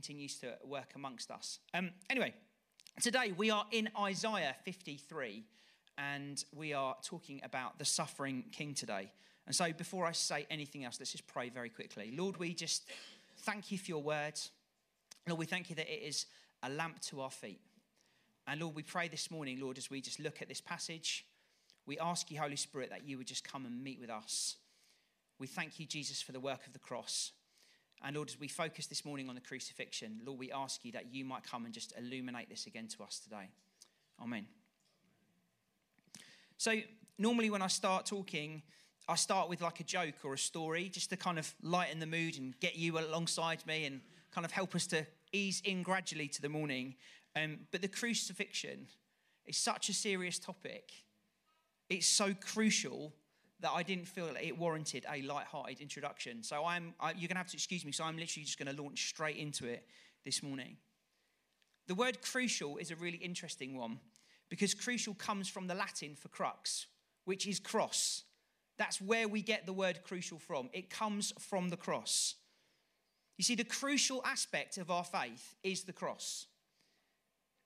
continues 0.00 0.36
to 0.36 0.54
work 0.64 0.92
amongst 0.96 1.30
us. 1.30 1.58
Um, 1.74 1.90
anyway, 2.08 2.32
today 3.02 3.34
we 3.36 3.50
are 3.50 3.66
in 3.70 3.90
Isaiah 4.00 4.56
53 4.64 5.44
and 5.98 6.42
we 6.56 6.72
are 6.72 6.96
talking 7.04 7.42
about 7.44 7.78
the 7.78 7.84
suffering 7.84 8.44
king 8.50 8.72
today. 8.72 9.12
And 9.46 9.54
so 9.54 9.70
before 9.74 10.06
I 10.06 10.12
say 10.12 10.46
anything 10.50 10.86
else, 10.86 10.96
let's 10.98 11.12
just 11.12 11.26
pray 11.26 11.50
very 11.50 11.68
quickly. 11.68 12.14
Lord, 12.16 12.38
we 12.38 12.54
just 12.54 12.88
thank 13.40 13.70
you 13.70 13.76
for 13.76 13.90
your 13.90 14.02
words. 14.02 14.52
Lord, 15.28 15.38
we 15.38 15.44
thank 15.44 15.68
you 15.68 15.76
that 15.76 15.92
it 15.92 16.02
is 16.02 16.24
a 16.62 16.70
lamp 16.70 16.98
to 17.08 17.20
our 17.20 17.30
feet. 17.30 17.60
And 18.46 18.58
Lord, 18.58 18.74
we 18.74 18.82
pray 18.82 19.08
this 19.08 19.30
morning, 19.30 19.60
Lord, 19.60 19.76
as 19.76 19.90
we 19.90 20.00
just 20.00 20.18
look 20.18 20.40
at 20.40 20.48
this 20.48 20.62
passage, 20.62 21.26
we 21.84 21.98
ask 21.98 22.30
you, 22.30 22.40
Holy 22.40 22.56
Spirit, 22.56 22.88
that 22.88 23.06
you 23.06 23.18
would 23.18 23.26
just 23.26 23.46
come 23.46 23.66
and 23.66 23.84
meet 23.84 24.00
with 24.00 24.08
us. 24.08 24.56
We 25.38 25.46
thank 25.46 25.78
you, 25.78 25.84
Jesus, 25.84 26.22
for 26.22 26.32
the 26.32 26.40
work 26.40 26.66
of 26.66 26.72
the 26.72 26.78
cross. 26.78 27.32
And 28.02 28.16
Lord, 28.16 28.28
as 28.28 28.40
we 28.40 28.48
focus 28.48 28.86
this 28.86 29.04
morning 29.04 29.28
on 29.28 29.34
the 29.34 29.40
crucifixion, 29.40 30.20
Lord, 30.24 30.38
we 30.38 30.50
ask 30.50 30.84
you 30.84 30.92
that 30.92 31.12
you 31.12 31.24
might 31.24 31.42
come 31.42 31.66
and 31.66 31.74
just 31.74 31.92
illuminate 31.98 32.48
this 32.48 32.66
again 32.66 32.88
to 32.88 33.02
us 33.02 33.18
today. 33.18 33.50
Amen. 34.22 34.46
So, 36.56 36.76
normally 37.18 37.50
when 37.50 37.62
I 37.62 37.66
start 37.66 38.06
talking, 38.06 38.62
I 39.08 39.16
start 39.16 39.48
with 39.48 39.60
like 39.60 39.80
a 39.80 39.84
joke 39.84 40.14
or 40.24 40.34
a 40.34 40.38
story 40.38 40.88
just 40.88 41.10
to 41.10 41.16
kind 41.16 41.38
of 41.38 41.52
lighten 41.62 42.00
the 42.00 42.06
mood 42.06 42.38
and 42.38 42.58
get 42.60 42.76
you 42.76 42.98
alongside 42.98 43.66
me 43.66 43.84
and 43.84 44.00
kind 44.30 44.44
of 44.44 44.52
help 44.52 44.74
us 44.74 44.86
to 44.88 45.06
ease 45.32 45.60
in 45.64 45.82
gradually 45.82 46.28
to 46.28 46.42
the 46.42 46.48
morning. 46.48 46.94
Um, 47.36 47.58
but 47.70 47.82
the 47.82 47.88
crucifixion 47.88 48.86
is 49.46 49.56
such 49.56 49.88
a 49.88 49.92
serious 49.92 50.38
topic. 50.38 50.90
It's 51.88 52.06
so 52.06 52.34
crucial 52.34 53.12
that 53.60 53.70
I 53.72 53.82
didn't 53.82 54.06
feel 54.06 54.28
it 54.40 54.58
warranted 54.58 55.04
a 55.12 55.22
light-hearted 55.22 55.80
introduction. 55.80 56.42
So 56.42 56.64
I'm, 56.64 56.94
I, 57.00 57.10
you're 57.10 57.28
going 57.28 57.30
to 57.30 57.38
have 57.38 57.48
to 57.48 57.56
excuse 57.56 57.84
me. 57.84 57.92
So 57.92 58.04
I'm 58.04 58.16
literally 58.16 58.44
just 58.44 58.58
going 58.58 58.74
to 58.74 58.82
launch 58.82 59.08
straight 59.08 59.36
into 59.36 59.66
it 59.66 59.86
this 60.24 60.42
morning. 60.42 60.76
The 61.88 61.94
word 61.94 62.22
crucial 62.22 62.76
is 62.76 62.90
a 62.90 62.96
really 62.96 63.18
interesting 63.18 63.76
one 63.76 63.98
because 64.48 64.74
crucial 64.74 65.14
comes 65.14 65.48
from 65.48 65.66
the 65.66 65.74
Latin 65.74 66.14
for 66.14 66.28
crux, 66.28 66.86
which 67.24 67.46
is 67.46 67.58
cross. 67.60 68.24
That's 68.78 69.00
where 69.00 69.28
we 69.28 69.42
get 69.42 69.66
the 69.66 69.72
word 69.72 70.04
crucial 70.04 70.38
from. 70.38 70.70
It 70.72 70.88
comes 70.88 71.32
from 71.38 71.68
the 71.68 71.76
cross. 71.76 72.36
You 73.36 73.44
see, 73.44 73.54
the 73.54 73.64
crucial 73.64 74.22
aspect 74.24 74.78
of 74.78 74.90
our 74.90 75.04
faith 75.04 75.54
is 75.62 75.84
the 75.84 75.92
cross. 75.92 76.46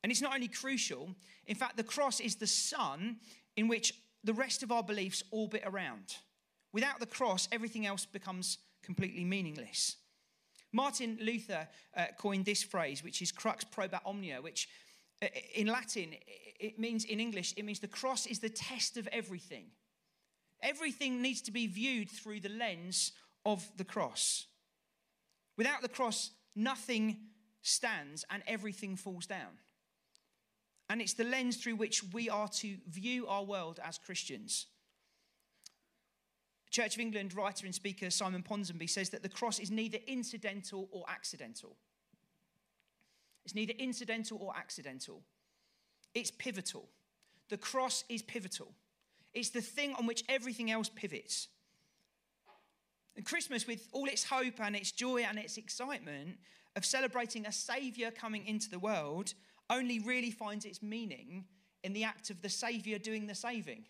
And 0.02 0.12
it's 0.12 0.20
not 0.20 0.34
only 0.34 0.48
crucial, 0.48 1.14
in 1.46 1.56
fact, 1.56 1.76
the 1.76 1.82
cross 1.82 2.20
is 2.20 2.36
the 2.36 2.46
sun 2.46 3.16
in 3.56 3.68
which 3.68 3.94
the 4.24 4.32
rest 4.32 4.62
of 4.62 4.72
our 4.72 4.82
beliefs 4.82 5.22
orbit 5.30 5.62
around. 5.64 6.16
Without 6.72 6.98
the 6.98 7.06
cross, 7.06 7.46
everything 7.52 7.86
else 7.86 8.06
becomes 8.06 8.58
completely 8.82 9.24
meaningless. 9.24 9.96
Martin 10.72 11.18
Luther 11.20 11.68
uh, 11.96 12.06
coined 12.18 12.44
this 12.44 12.62
phrase, 12.62 13.04
which 13.04 13.22
is 13.22 13.30
crux 13.30 13.64
probat 13.64 14.00
omnia, 14.04 14.42
which 14.42 14.68
uh, 15.22 15.28
in 15.54 15.68
Latin, 15.68 16.14
it 16.58 16.78
means, 16.78 17.04
in 17.04 17.20
English, 17.20 17.54
it 17.56 17.64
means 17.64 17.78
the 17.78 17.86
cross 17.86 18.26
is 18.26 18.40
the 18.40 18.48
test 18.48 18.96
of 18.96 19.06
everything. 19.12 19.66
Everything 20.62 21.22
needs 21.22 21.42
to 21.42 21.52
be 21.52 21.66
viewed 21.66 22.10
through 22.10 22.40
the 22.40 22.48
lens 22.48 23.12
of 23.46 23.64
the 23.76 23.84
cross. 23.84 24.46
Without 25.56 25.82
the 25.82 25.88
cross, 25.88 26.30
nothing 26.56 27.18
stands 27.62 28.24
and 28.30 28.42
everything 28.46 28.96
falls 28.96 29.26
down. 29.26 29.58
And 30.88 31.00
it's 31.00 31.14
the 31.14 31.24
lens 31.24 31.56
through 31.56 31.76
which 31.76 32.02
we 32.12 32.28
are 32.28 32.48
to 32.48 32.76
view 32.88 33.26
our 33.26 33.44
world 33.44 33.80
as 33.82 33.98
Christians. 33.98 34.66
Church 36.70 36.96
of 36.96 37.00
England 37.00 37.34
writer 37.34 37.66
and 37.66 37.74
speaker 37.74 38.10
Simon 38.10 38.42
Ponsonby 38.42 38.90
says 38.90 39.10
that 39.10 39.22
the 39.22 39.28
cross 39.28 39.58
is 39.58 39.70
neither 39.70 39.98
incidental 40.06 40.88
or 40.90 41.04
accidental. 41.08 41.76
It's 43.44 43.54
neither 43.54 43.74
incidental 43.78 44.38
or 44.40 44.56
accidental. 44.56 45.22
It's 46.14 46.30
pivotal. 46.30 46.88
The 47.48 47.58
cross 47.58 48.04
is 48.08 48.22
pivotal. 48.22 48.72
It's 49.32 49.50
the 49.50 49.60
thing 49.60 49.94
on 49.98 50.06
which 50.06 50.24
everything 50.28 50.70
else 50.70 50.88
pivots. 50.88 51.48
And 53.16 53.24
Christmas, 53.24 53.66
with 53.66 53.88
all 53.92 54.06
its 54.06 54.24
hope 54.24 54.60
and 54.60 54.74
its 54.74 54.90
joy 54.90 55.22
and 55.22 55.38
its 55.38 55.56
excitement 55.56 56.38
of 56.74 56.84
celebrating 56.84 57.46
a 57.46 57.52
Saviour 57.52 58.10
coming 58.10 58.46
into 58.46 58.68
the 58.68 58.78
world, 58.78 59.34
only 59.70 59.98
really 59.98 60.30
finds 60.30 60.64
its 60.64 60.82
meaning 60.82 61.44
in 61.82 61.92
the 61.92 62.04
act 62.04 62.30
of 62.30 62.42
the 62.42 62.48
Saviour 62.48 62.98
doing 62.98 63.26
the 63.26 63.34
saving. 63.34 63.84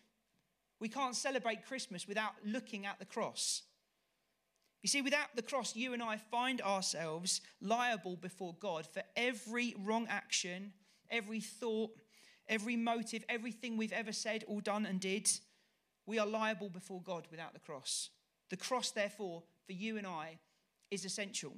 We 0.80 0.88
can't 0.88 1.16
celebrate 1.16 1.66
Christmas 1.66 2.06
without 2.06 2.32
looking 2.44 2.86
at 2.86 2.98
the 2.98 3.04
cross. 3.04 3.62
You 4.82 4.88
see, 4.88 5.00
without 5.00 5.34
the 5.34 5.42
cross, 5.42 5.74
you 5.74 5.94
and 5.94 6.02
I 6.02 6.18
find 6.18 6.60
ourselves 6.60 7.40
liable 7.62 8.16
before 8.16 8.54
God 8.60 8.86
for 8.86 9.02
every 9.16 9.74
wrong 9.82 10.06
action, 10.10 10.72
every 11.10 11.40
thought, 11.40 11.90
every 12.48 12.76
motive, 12.76 13.24
everything 13.28 13.76
we've 13.76 13.92
ever 13.92 14.12
said 14.12 14.44
or 14.46 14.60
done 14.60 14.84
and 14.84 15.00
did. 15.00 15.30
We 16.06 16.18
are 16.18 16.26
liable 16.26 16.68
before 16.68 17.00
God 17.00 17.26
without 17.30 17.54
the 17.54 17.60
cross. 17.60 18.10
The 18.50 18.58
cross, 18.58 18.90
therefore, 18.90 19.42
for 19.64 19.72
you 19.72 19.96
and 19.96 20.06
I, 20.06 20.38
is 20.90 21.06
essential. 21.06 21.54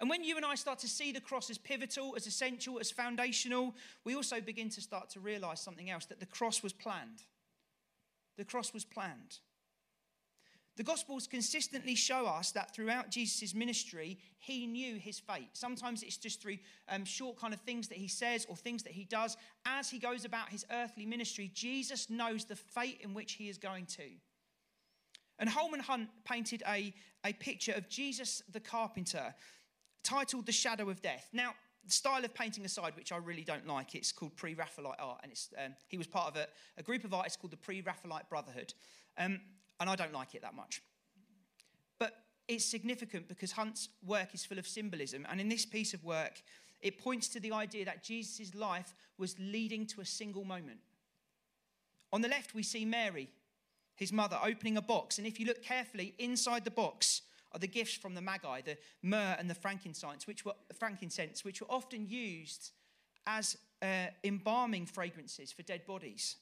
And 0.00 0.08
when 0.08 0.22
you 0.22 0.36
and 0.36 0.46
I 0.46 0.54
start 0.54 0.78
to 0.80 0.88
see 0.88 1.10
the 1.10 1.20
cross 1.20 1.50
as 1.50 1.58
pivotal, 1.58 2.14
as 2.16 2.26
essential, 2.26 2.78
as 2.78 2.90
foundational, 2.90 3.74
we 4.04 4.14
also 4.14 4.40
begin 4.40 4.68
to 4.70 4.80
start 4.80 5.10
to 5.10 5.20
realize 5.20 5.60
something 5.60 5.90
else 5.90 6.06
that 6.06 6.20
the 6.20 6.26
cross 6.26 6.62
was 6.62 6.72
planned. 6.72 7.24
The 8.36 8.44
cross 8.44 8.72
was 8.72 8.84
planned. 8.84 9.38
The 10.76 10.84
Gospels 10.84 11.26
consistently 11.26 11.96
show 11.96 12.26
us 12.26 12.52
that 12.52 12.72
throughout 12.72 13.10
Jesus' 13.10 13.52
ministry, 13.52 14.16
he 14.38 14.64
knew 14.64 14.94
his 14.94 15.18
fate. 15.18 15.48
Sometimes 15.52 16.04
it's 16.04 16.16
just 16.16 16.40
through 16.40 16.58
um, 16.88 17.04
short 17.04 17.36
kind 17.36 17.52
of 17.52 17.58
things 17.62 17.88
that 17.88 17.98
he 17.98 18.06
says 18.06 18.46
or 18.48 18.54
things 18.54 18.84
that 18.84 18.92
he 18.92 19.02
does. 19.02 19.36
As 19.66 19.90
he 19.90 19.98
goes 19.98 20.24
about 20.24 20.50
his 20.50 20.64
earthly 20.70 21.04
ministry, 21.04 21.50
Jesus 21.52 22.08
knows 22.08 22.44
the 22.44 22.54
fate 22.54 23.00
in 23.02 23.12
which 23.12 23.32
he 23.32 23.48
is 23.48 23.58
going 23.58 23.86
to. 23.86 24.04
And 25.40 25.48
Holman 25.48 25.80
Hunt 25.80 26.10
painted 26.24 26.62
a, 26.68 26.94
a 27.24 27.32
picture 27.32 27.72
of 27.72 27.88
Jesus 27.88 28.44
the 28.52 28.60
carpenter 28.60 29.34
titled 30.08 30.46
The 30.46 30.52
Shadow 30.52 30.88
of 30.88 31.02
Death. 31.02 31.28
Now, 31.34 31.52
style 31.86 32.24
of 32.24 32.32
painting 32.32 32.64
aside, 32.64 32.94
which 32.96 33.12
I 33.12 33.18
really 33.18 33.44
don't 33.44 33.66
like, 33.66 33.94
it's 33.94 34.10
called 34.10 34.34
pre 34.36 34.54
Raphaelite 34.54 34.98
art, 34.98 35.20
and 35.22 35.32
um, 35.58 35.74
he 35.88 35.98
was 35.98 36.06
part 36.06 36.28
of 36.28 36.36
a, 36.36 36.46
a, 36.78 36.82
group 36.82 37.04
of 37.04 37.12
artists 37.12 37.36
called 37.36 37.50
the 37.50 37.58
Pre 37.58 37.82
Raphaelite 37.82 38.28
Brotherhood. 38.30 38.72
Um, 39.18 39.40
and 39.80 39.90
I 39.90 39.96
don't 39.96 40.14
like 40.14 40.34
it 40.34 40.42
that 40.42 40.54
much. 40.54 40.82
But 41.98 42.14
it's 42.48 42.64
significant 42.64 43.28
because 43.28 43.52
Hunt's 43.52 43.90
work 44.04 44.34
is 44.34 44.46
full 44.46 44.58
of 44.58 44.66
symbolism, 44.66 45.26
and 45.28 45.40
in 45.40 45.48
this 45.50 45.66
piece 45.66 45.92
of 45.92 46.02
work, 46.04 46.42
it 46.80 46.98
points 46.98 47.28
to 47.28 47.40
the 47.40 47.52
idea 47.52 47.84
that 47.84 48.02
Jesus' 48.02 48.54
life 48.54 48.94
was 49.18 49.36
leading 49.38 49.84
to 49.86 50.00
a 50.00 50.06
single 50.06 50.44
moment. 50.44 50.78
On 52.14 52.22
the 52.22 52.28
left, 52.28 52.54
we 52.54 52.62
see 52.62 52.86
Mary, 52.86 53.28
his 53.94 54.10
mother, 54.10 54.38
opening 54.42 54.78
a 54.78 54.82
box, 54.82 55.18
and 55.18 55.26
if 55.26 55.38
you 55.38 55.44
look 55.44 55.62
carefully 55.62 56.14
inside 56.18 56.64
the 56.64 56.70
box, 56.70 57.22
are 57.52 57.58
the 57.58 57.66
gifts 57.66 57.94
from 57.94 58.14
the 58.14 58.20
Magi, 58.20 58.60
the 58.62 58.76
myrrh 59.02 59.36
and 59.38 59.48
the 59.48 59.54
frankincense, 59.54 60.26
which 60.26 60.44
were, 60.44 60.54
frankincense, 60.78 61.44
which 61.44 61.60
were 61.60 61.70
often 61.70 62.06
used 62.08 62.72
as 63.26 63.56
uh, 63.82 64.06
embalming 64.24 64.86
fragrances 64.86 65.52
for 65.52 65.62
dead 65.62 65.86
bodies. 65.86 66.36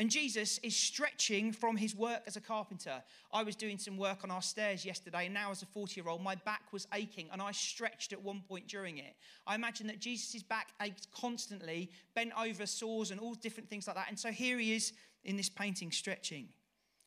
And 0.00 0.10
Jesus 0.10 0.56
is 0.62 0.74
stretching 0.74 1.52
from 1.52 1.76
his 1.76 1.94
work 1.94 2.22
as 2.26 2.34
a 2.34 2.40
carpenter. 2.40 3.02
I 3.34 3.42
was 3.42 3.54
doing 3.54 3.76
some 3.76 3.98
work 3.98 4.24
on 4.24 4.30
our 4.30 4.40
stairs 4.40 4.82
yesterday, 4.82 5.26
and 5.26 5.34
now 5.34 5.50
as 5.50 5.60
a 5.60 5.66
40 5.66 6.00
year 6.00 6.08
old, 6.08 6.22
my 6.22 6.36
back 6.36 6.72
was 6.72 6.86
aching, 6.94 7.28
and 7.30 7.42
I 7.42 7.52
stretched 7.52 8.14
at 8.14 8.22
one 8.22 8.40
point 8.48 8.66
during 8.66 8.96
it. 8.96 9.14
I 9.46 9.54
imagine 9.54 9.86
that 9.88 10.00
Jesus' 10.00 10.42
back 10.42 10.68
ached 10.80 11.08
constantly, 11.12 11.90
bent 12.14 12.32
over 12.40 12.64
sores 12.64 13.10
and 13.10 13.20
all 13.20 13.34
different 13.34 13.68
things 13.68 13.86
like 13.86 13.96
that. 13.96 14.08
And 14.08 14.18
so 14.18 14.30
here 14.30 14.58
he 14.58 14.72
is 14.72 14.94
in 15.24 15.36
this 15.36 15.50
painting 15.50 15.92
stretching. 15.92 16.48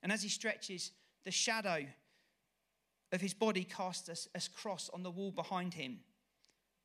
And 0.04 0.12
as 0.12 0.22
he 0.22 0.30
stretches, 0.30 0.92
the 1.26 1.32
shadow 1.32 1.86
of 3.14 3.22
his 3.22 3.34
body 3.34 3.64
cast 3.64 4.10
as, 4.10 4.28
a 4.36 4.42
cross 4.60 4.90
on 4.94 5.04
the 5.04 5.12
wall 5.12 5.32
behind 5.32 5.76
him. 5.76 6.00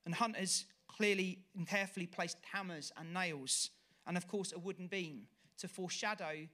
And 0.04 0.14
Hunt 0.14 0.36
has 0.36 0.66
clearly 0.86 1.40
and 1.56 1.66
carefully 1.66 2.06
placed 2.06 2.38
hammers 2.52 2.92
and 2.96 3.12
nails, 3.12 3.70
and 4.06 4.16
of 4.16 4.28
course, 4.28 4.52
a 4.52 4.58
wooden 4.58 4.86
beam 4.86 5.22
to 5.58 5.66
foreshadow 5.66 6.46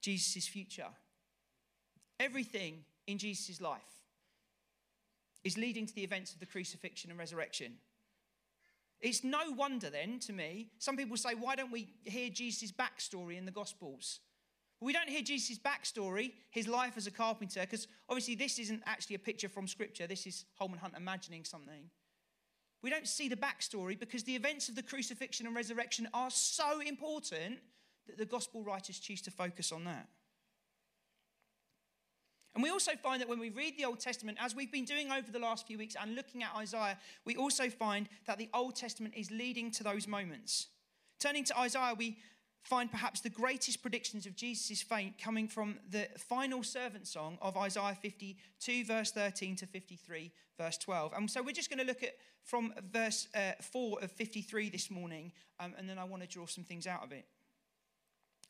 Jesus' 0.00 0.46
future. 0.46 0.88
Everything 2.20 2.84
in 3.06 3.18
Jesus' 3.18 3.60
life 3.60 3.80
is 5.44 5.56
leading 5.56 5.86
to 5.86 5.94
the 5.94 6.04
events 6.04 6.32
of 6.34 6.40
the 6.40 6.46
crucifixion 6.46 7.10
and 7.10 7.18
resurrection. 7.18 7.74
It's 9.00 9.24
no 9.24 9.50
wonder 9.50 9.90
then 9.90 10.18
to 10.20 10.32
me, 10.32 10.68
some 10.78 10.96
people 10.96 11.16
say, 11.16 11.34
why 11.34 11.56
don't 11.56 11.72
we 11.72 11.88
hear 12.04 12.28
Jesus' 12.28 12.72
backstory 12.72 13.36
in 13.36 13.46
the 13.46 13.50
Gospels? 13.50 14.20
We 14.80 14.92
don't 14.92 15.08
hear 15.08 15.22
Jesus' 15.22 15.58
backstory, 15.58 16.32
his 16.50 16.68
life 16.68 16.94
as 16.96 17.06
a 17.06 17.10
carpenter, 17.10 17.60
because 17.60 17.88
obviously 18.08 18.34
this 18.34 18.58
isn't 18.58 18.82
actually 18.84 19.16
a 19.16 19.20
picture 19.20 19.48
from 19.48 19.66
Scripture. 19.66 20.06
This 20.06 20.26
is 20.26 20.44
Holman 20.58 20.78
Hunt 20.78 20.94
imagining 20.96 21.44
something. 21.44 21.90
We 22.82 22.90
don't 22.90 23.08
see 23.08 23.28
the 23.28 23.36
backstory 23.36 23.98
because 23.98 24.22
the 24.24 24.36
events 24.36 24.68
of 24.68 24.74
the 24.74 24.82
crucifixion 24.82 25.46
and 25.46 25.56
resurrection 25.56 26.08
are 26.12 26.30
so 26.30 26.80
important 26.80 27.58
that 28.06 28.18
the 28.18 28.26
gospel 28.26 28.62
writers 28.62 28.98
choose 28.98 29.22
to 29.22 29.30
focus 29.30 29.72
on 29.72 29.84
that. 29.84 30.08
And 32.54 32.62
we 32.62 32.70
also 32.70 32.92
find 33.02 33.20
that 33.20 33.28
when 33.28 33.38
we 33.38 33.50
read 33.50 33.76
the 33.76 33.84
Old 33.84 34.00
Testament, 34.00 34.38
as 34.40 34.54
we've 34.54 34.72
been 34.72 34.84
doing 34.84 35.10
over 35.10 35.30
the 35.30 35.38
last 35.38 35.66
few 35.66 35.76
weeks 35.76 35.94
and 36.00 36.14
looking 36.14 36.42
at 36.42 36.54
Isaiah, 36.56 36.98
we 37.24 37.36
also 37.36 37.68
find 37.68 38.08
that 38.26 38.38
the 38.38 38.48
Old 38.54 38.76
Testament 38.76 39.14
is 39.16 39.30
leading 39.30 39.70
to 39.72 39.84
those 39.84 40.06
moments. 40.08 40.68
Turning 41.18 41.44
to 41.44 41.58
Isaiah, 41.58 41.94
we 41.96 42.18
find 42.66 42.90
perhaps 42.90 43.20
the 43.20 43.30
greatest 43.30 43.80
predictions 43.80 44.26
of 44.26 44.34
Jesus' 44.34 44.82
fate 44.82 45.14
coming 45.22 45.46
from 45.46 45.78
the 45.88 46.08
final 46.18 46.64
servant 46.64 47.06
song 47.06 47.38
of 47.40 47.56
Isaiah 47.56 47.96
52, 48.00 48.84
verse 48.84 49.12
13 49.12 49.54
to 49.56 49.66
53, 49.66 50.32
verse 50.58 50.76
12. 50.78 51.12
And 51.16 51.30
so 51.30 51.42
we're 51.42 51.52
just 51.52 51.70
going 51.70 51.78
to 51.78 51.86
look 51.86 52.02
at 52.02 52.16
from 52.42 52.74
verse 52.92 53.28
uh, 53.36 53.52
4 53.60 54.00
of 54.02 54.10
53 54.10 54.70
this 54.70 54.90
morning, 54.90 55.32
um, 55.60 55.74
and 55.78 55.88
then 55.88 55.96
I 55.96 56.04
want 56.04 56.22
to 56.22 56.28
draw 56.28 56.46
some 56.46 56.64
things 56.64 56.88
out 56.88 57.04
of 57.04 57.12
it. 57.12 57.24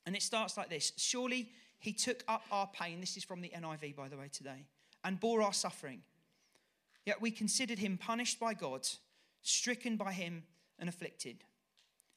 And 0.06 0.16
it 0.16 0.22
starts 0.22 0.56
like 0.56 0.70
this 0.70 0.92
Surely 0.96 1.50
he 1.78 1.92
took 1.92 2.24
up 2.26 2.42
our 2.50 2.68
pain. 2.72 3.00
This 3.00 3.18
is 3.18 3.24
from 3.24 3.42
the 3.42 3.50
NIV, 3.50 3.96
by 3.96 4.08
the 4.08 4.16
way, 4.16 4.28
today, 4.32 4.64
and 5.04 5.20
bore 5.20 5.42
our 5.42 5.52
suffering. 5.52 6.00
Yet 7.04 7.20
we 7.20 7.30
considered 7.30 7.78
him 7.78 7.98
punished 7.98 8.40
by 8.40 8.54
God, 8.54 8.88
stricken 9.42 9.96
by 9.96 10.12
him, 10.12 10.44
and 10.78 10.88
afflicted. 10.88 11.44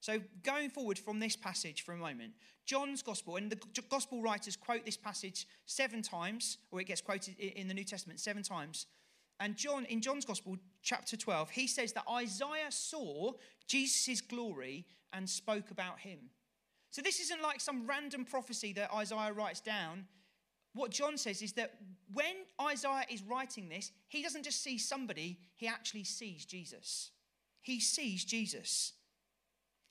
so, 0.00 0.18
going 0.42 0.70
forward 0.70 0.98
from 0.98 1.20
this 1.20 1.36
passage 1.36 1.82
for 1.82 1.92
a 1.92 1.96
moment, 1.96 2.32
John's 2.64 3.02
gospel, 3.02 3.36
and 3.36 3.50
the 3.50 3.82
gospel 3.90 4.22
writers 4.22 4.56
quote 4.56 4.86
this 4.86 4.96
passage 4.96 5.46
seven 5.66 6.00
times, 6.00 6.56
or 6.70 6.80
it 6.80 6.84
gets 6.84 7.02
quoted 7.02 7.38
in 7.38 7.68
the 7.68 7.74
New 7.74 7.84
Testament 7.84 8.18
seven 8.18 8.42
times. 8.42 8.86
And 9.40 9.56
John, 9.56 9.84
in 9.86 10.00
John's 10.00 10.24
gospel, 10.24 10.56
chapter 10.82 11.16
12, 11.16 11.50
he 11.50 11.66
says 11.66 11.92
that 11.92 12.04
Isaiah 12.10 12.70
saw 12.70 13.32
Jesus' 13.66 14.20
glory 14.20 14.86
and 15.12 15.28
spoke 15.28 15.70
about 15.70 15.98
him. 15.98 16.18
So, 16.90 17.02
this 17.02 17.20
isn't 17.20 17.42
like 17.42 17.60
some 17.60 17.86
random 17.86 18.24
prophecy 18.24 18.72
that 18.74 18.92
Isaiah 18.94 19.34
writes 19.34 19.60
down. 19.60 20.06
What 20.72 20.92
John 20.92 21.18
says 21.18 21.42
is 21.42 21.52
that 21.54 21.74
when 22.12 22.36
Isaiah 22.60 23.04
is 23.10 23.22
writing 23.22 23.68
this, 23.68 23.90
he 24.08 24.22
doesn't 24.22 24.44
just 24.44 24.62
see 24.62 24.78
somebody, 24.78 25.40
he 25.56 25.66
actually 25.66 26.04
sees 26.04 26.46
Jesus. 26.46 27.10
He 27.60 27.80
sees 27.80 28.24
Jesus. 28.24 28.94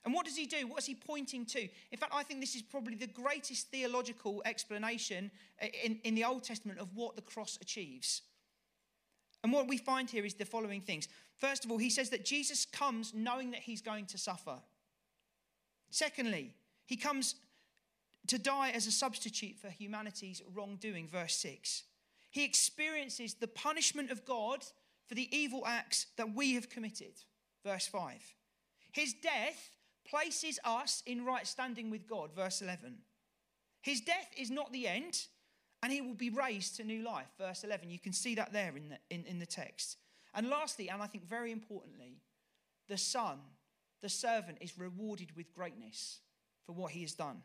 And 0.06 0.14
what 0.14 0.26
does 0.26 0.38
he 0.38 0.46
do? 0.46 0.66
What 0.68 0.80
is 0.80 0.86
he 0.86 0.96
pointing 0.96 1.46
to? 1.48 1.62
In 1.62 1.98
fact, 1.98 2.14
I 2.16 2.24
think 2.24 2.40
this 2.40 2.56
is 2.56 2.62
probably 2.62 2.96
the 2.96 3.08
greatest 3.08 3.68
theological 3.68 4.42
explanation 4.46 5.30
uh, 5.62 5.68
in, 5.84 6.00
in 6.04 6.16
the 6.16 6.24
Old 6.24 6.44
Testament 6.44 6.80
of 6.80 6.96
what 6.96 7.16
the 7.16 7.22
cross 7.22 7.58
achieves. 7.62 8.22
And 9.44 9.54
what 9.54 9.68
we 9.68 9.78
find 9.78 10.10
here 10.10 10.26
is 10.26 10.34
the 10.34 10.46
following 10.46 10.82
things. 10.82 11.08
First 11.38 11.66
of 11.66 11.72
all, 11.72 11.78
he 11.78 11.90
says 11.90 12.10
that 12.10 12.26
Jesus 12.26 12.66
comes 12.66 13.14
knowing 13.14 13.52
that 13.52 13.62
he's 13.62 13.82
going 13.82 14.06
to 14.08 14.18
suffer. 14.18 14.58
Secondly, 15.90 16.54
he 16.86 16.96
comes 16.96 17.36
to 18.28 18.38
die 18.38 18.72
as 18.72 18.86
a 18.88 18.92
substitute 18.92 19.58
for 19.58 19.70
humanity's 19.70 20.42
wrongdoing, 20.54 21.08
verse 21.08 21.36
6. 21.36 21.84
He 22.32 22.46
experiences 22.46 23.34
the 23.34 23.48
punishment 23.48 24.12
of 24.12 24.26
God 24.26 24.64
for 25.08 25.16
the 25.16 25.36
evil 25.36 25.64
acts 25.66 26.08
that 26.18 26.36
we 26.36 26.54
have 26.54 26.70
committed, 26.70 27.14
verse 27.66 27.88
5. 27.88 28.22
His 28.92 29.14
death 29.14 29.72
places 30.10 30.60
us 30.64 31.04
in 31.06 31.26
right 31.26 31.46
standing 31.46 31.90
with 31.90 32.08
God. 32.08 32.32
Verse 32.36 32.62
11. 32.62 32.98
His 33.82 34.02
death 34.02 34.30
is 34.38 34.50
not 34.50 34.74
the 34.74 34.88
end, 34.88 35.28
and 35.82 35.92
he 35.92 36.02
will 36.02 36.16
be 36.16 36.30
raised 36.30 36.76
to 36.78 36.84
new 36.84 37.04
life. 37.04 37.28
Verse 37.38 37.64
11. 37.64 37.90
You 37.90 38.00
can 38.00 38.14
see 38.14 38.36
that 38.36 38.52
there 38.52 38.76
in 38.76 38.90
the, 38.90 38.98
in, 39.10 39.26
in 39.26 39.40
the 39.40 39.46
text. 39.46 39.98
And 40.34 40.50
lastly, 40.50 40.90
and 40.90 41.02
I 41.02 41.08
think 41.08 41.28
very 41.28 41.52
importantly, 41.52 42.18
the 42.88 42.98
Son, 42.98 43.40
the 44.02 44.10
servant, 44.10 44.58
is 44.62 44.78
rewarded 44.78 45.36
with 45.36 45.54
greatness 45.54 46.20
for 46.66 46.74
what 46.74 46.92
he 46.92 47.02
has 47.02 47.14
done. 47.14 47.42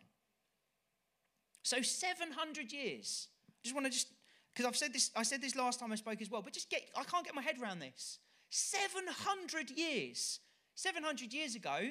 So 1.62 1.80
700 1.80 2.72
years. 2.72 3.28
I 3.48 3.52
just 3.62 3.74
want 3.74 3.86
to 3.86 3.92
just 3.92 4.08
because 4.52 4.66
I've 4.66 4.76
said 4.76 4.92
this, 4.92 5.10
I 5.16 5.24
said 5.24 5.42
this 5.42 5.56
last 5.56 5.80
time 5.80 5.90
I 5.90 5.96
spoke 5.96 6.22
as 6.22 6.30
well, 6.30 6.42
but 6.42 6.52
just 6.52 6.70
get 6.70 6.82
I 6.96 7.02
can't 7.04 7.24
get 7.24 7.34
my 7.34 7.42
head 7.42 7.56
around 7.60 7.80
this. 7.80 8.18
700 8.50 9.70
years. 9.70 10.40
700 10.76 11.32
years 11.32 11.54
ago, 11.54 11.90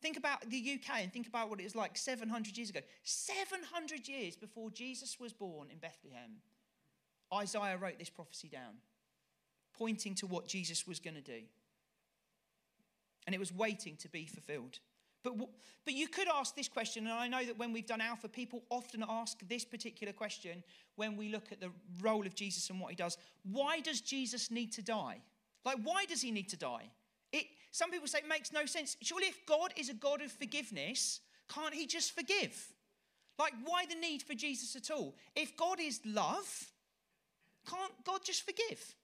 Think 0.00 0.16
about 0.16 0.48
the 0.48 0.80
UK 0.80 1.02
and 1.02 1.12
think 1.12 1.26
about 1.26 1.50
what 1.50 1.60
it 1.60 1.64
was 1.64 1.74
like 1.74 1.96
700 1.96 2.56
years 2.56 2.70
ago. 2.70 2.80
700 3.02 4.06
years 4.06 4.36
before 4.36 4.70
Jesus 4.70 5.18
was 5.18 5.32
born 5.32 5.68
in 5.70 5.78
Bethlehem, 5.78 6.36
Isaiah 7.34 7.76
wrote 7.76 7.98
this 7.98 8.10
prophecy 8.10 8.48
down, 8.48 8.76
pointing 9.76 10.14
to 10.16 10.26
what 10.26 10.46
Jesus 10.46 10.86
was 10.86 11.00
going 11.00 11.16
to 11.16 11.20
do. 11.20 11.40
And 13.26 13.34
it 13.34 13.38
was 13.38 13.52
waiting 13.52 13.96
to 13.96 14.08
be 14.08 14.26
fulfilled. 14.26 14.78
But, 15.24 15.36
but 15.84 15.94
you 15.94 16.08
could 16.08 16.28
ask 16.28 16.54
this 16.54 16.68
question, 16.68 17.06
and 17.06 17.12
I 17.12 17.26
know 17.26 17.44
that 17.44 17.58
when 17.58 17.72
we've 17.72 17.86
done 17.86 18.00
Alpha, 18.00 18.28
people 18.28 18.62
often 18.70 19.04
ask 19.06 19.36
this 19.48 19.64
particular 19.64 20.12
question 20.12 20.62
when 20.94 21.16
we 21.16 21.28
look 21.28 21.50
at 21.50 21.60
the 21.60 21.70
role 22.00 22.24
of 22.26 22.34
Jesus 22.34 22.70
and 22.70 22.80
what 22.80 22.90
he 22.90 22.96
does. 22.96 23.18
Why 23.42 23.80
does 23.80 24.00
Jesus 24.00 24.50
need 24.50 24.72
to 24.72 24.82
die? 24.82 25.20
Like, 25.64 25.78
why 25.82 26.04
does 26.04 26.22
he 26.22 26.30
need 26.30 26.48
to 26.50 26.56
die? 26.56 26.90
It, 27.32 27.46
some 27.70 27.90
people 27.90 28.08
say 28.08 28.18
it 28.18 28.28
makes 28.28 28.52
no 28.52 28.66
sense. 28.66 28.96
Surely, 29.02 29.26
if 29.26 29.44
God 29.46 29.72
is 29.76 29.88
a 29.88 29.94
God 29.94 30.22
of 30.22 30.32
forgiveness, 30.32 31.20
can't 31.52 31.74
He 31.74 31.86
just 31.86 32.12
forgive? 32.14 32.72
Like, 33.38 33.52
why 33.64 33.86
the 33.86 33.94
need 33.94 34.22
for 34.22 34.34
Jesus 34.34 34.74
at 34.74 34.90
all? 34.90 35.14
If 35.36 35.56
God 35.56 35.78
is 35.80 36.00
love, 36.04 36.66
can't 37.68 37.92
God 38.04 38.20
just 38.24 38.44
forgive? 38.44 38.96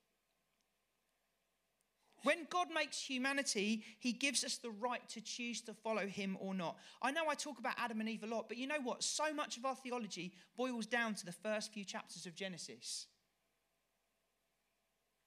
When 2.24 2.46
God 2.48 2.68
makes 2.74 2.98
humanity, 3.00 3.84
He 4.00 4.12
gives 4.12 4.44
us 4.44 4.56
the 4.56 4.70
right 4.70 5.06
to 5.10 5.20
choose 5.20 5.60
to 5.62 5.74
follow 5.74 6.06
Him 6.06 6.38
or 6.40 6.54
not. 6.54 6.78
I 7.02 7.12
know 7.12 7.28
I 7.28 7.34
talk 7.34 7.58
about 7.58 7.74
Adam 7.78 8.00
and 8.00 8.08
Eve 8.08 8.24
a 8.24 8.26
lot, 8.26 8.48
but 8.48 8.56
you 8.56 8.66
know 8.66 8.80
what? 8.82 9.04
So 9.04 9.32
much 9.34 9.58
of 9.58 9.66
our 9.66 9.76
theology 9.76 10.32
boils 10.56 10.86
down 10.86 11.14
to 11.16 11.26
the 11.26 11.32
first 11.32 11.72
few 11.72 11.84
chapters 11.84 12.24
of 12.24 12.34
Genesis. 12.34 13.06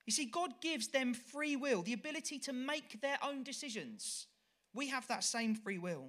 You 0.07 0.13
see, 0.13 0.25
God 0.25 0.53
gives 0.61 0.87
them 0.87 1.13
free 1.13 1.57
will, 1.57 1.83
the 1.83 1.93
ability 1.93 2.39
to 2.39 2.53
make 2.53 3.01
their 3.01 3.17
own 3.21 3.43
decisions. 3.43 4.27
We 4.73 4.87
have 4.87 5.05
that 5.09 5.23
same 5.23 5.53
free 5.53 5.77
will. 5.77 6.05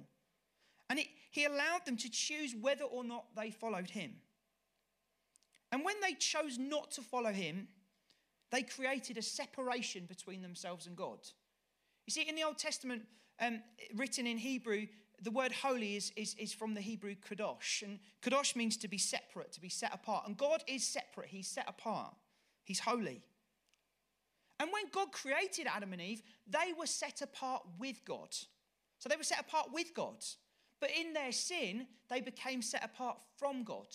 And 0.89 0.97
it, 0.99 1.07
He 1.31 1.43
allowed 1.43 1.85
them 1.85 1.97
to 1.97 2.09
choose 2.09 2.55
whether 2.59 2.85
or 2.85 3.03
not 3.03 3.25
they 3.35 3.51
followed 3.51 3.89
Him. 3.89 4.13
And 5.71 5.83
when 5.83 5.95
they 6.01 6.13
chose 6.13 6.57
not 6.57 6.91
to 6.91 7.01
follow 7.01 7.33
Him, 7.33 7.67
they 8.51 8.63
created 8.63 9.17
a 9.17 9.21
separation 9.21 10.05
between 10.05 10.41
themselves 10.41 10.87
and 10.87 10.95
God. 10.95 11.19
You 12.07 12.11
see, 12.11 12.27
in 12.27 12.35
the 12.35 12.43
Old 12.43 12.57
Testament, 12.57 13.03
um, 13.41 13.61
written 13.95 14.25
in 14.25 14.37
Hebrew, 14.37 14.87
the 15.21 15.31
word 15.31 15.51
holy 15.51 15.97
is, 15.97 16.13
is, 16.15 16.35
is 16.39 16.53
from 16.53 16.73
the 16.73 16.81
Hebrew 16.81 17.15
kadosh. 17.15 17.83
And 17.83 17.99
kadosh 18.23 18.55
means 18.55 18.77
to 18.77 18.87
be 18.87 18.97
separate, 18.97 19.51
to 19.51 19.61
be 19.61 19.69
set 19.69 19.93
apart. 19.93 20.25
And 20.25 20.37
God 20.37 20.63
is 20.67 20.87
separate, 20.87 21.27
He's 21.27 21.49
set 21.49 21.67
apart, 21.67 22.15
He's 22.63 22.79
holy. 22.79 23.21
And 24.59 24.69
when 24.73 24.83
God 24.91 25.11
created 25.11 25.67
Adam 25.67 25.93
and 25.93 26.01
Eve, 26.01 26.21
they 26.47 26.73
were 26.77 26.85
set 26.85 27.21
apart 27.21 27.63
with 27.79 28.03
God. 28.05 28.35
So 28.99 29.07
they 29.07 29.15
were 29.15 29.23
set 29.23 29.39
apart 29.39 29.67
with 29.71 29.93
God. 29.93 30.23
But 30.81 30.91
in 30.97 31.13
their 31.13 31.31
sin, 31.31 31.87
they 32.09 32.21
became 32.21 32.61
set 32.61 32.83
apart 32.83 33.17
from 33.37 33.63
God. 33.63 33.87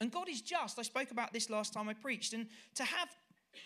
And 0.00 0.10
God 0.10 0.28
is 0.28 0.40
just. 0.40 0.78
I 0.78 0.82
spoke 0.82 1.10
about 1.10 1.32
this 1.32 1.50
last 1.50 1.72
time 1.74 1.88
I 1.88 1.94
preached. 1.94 2.32
And 2.32 2.46
to 2.74 2.84
have 2.84 3.08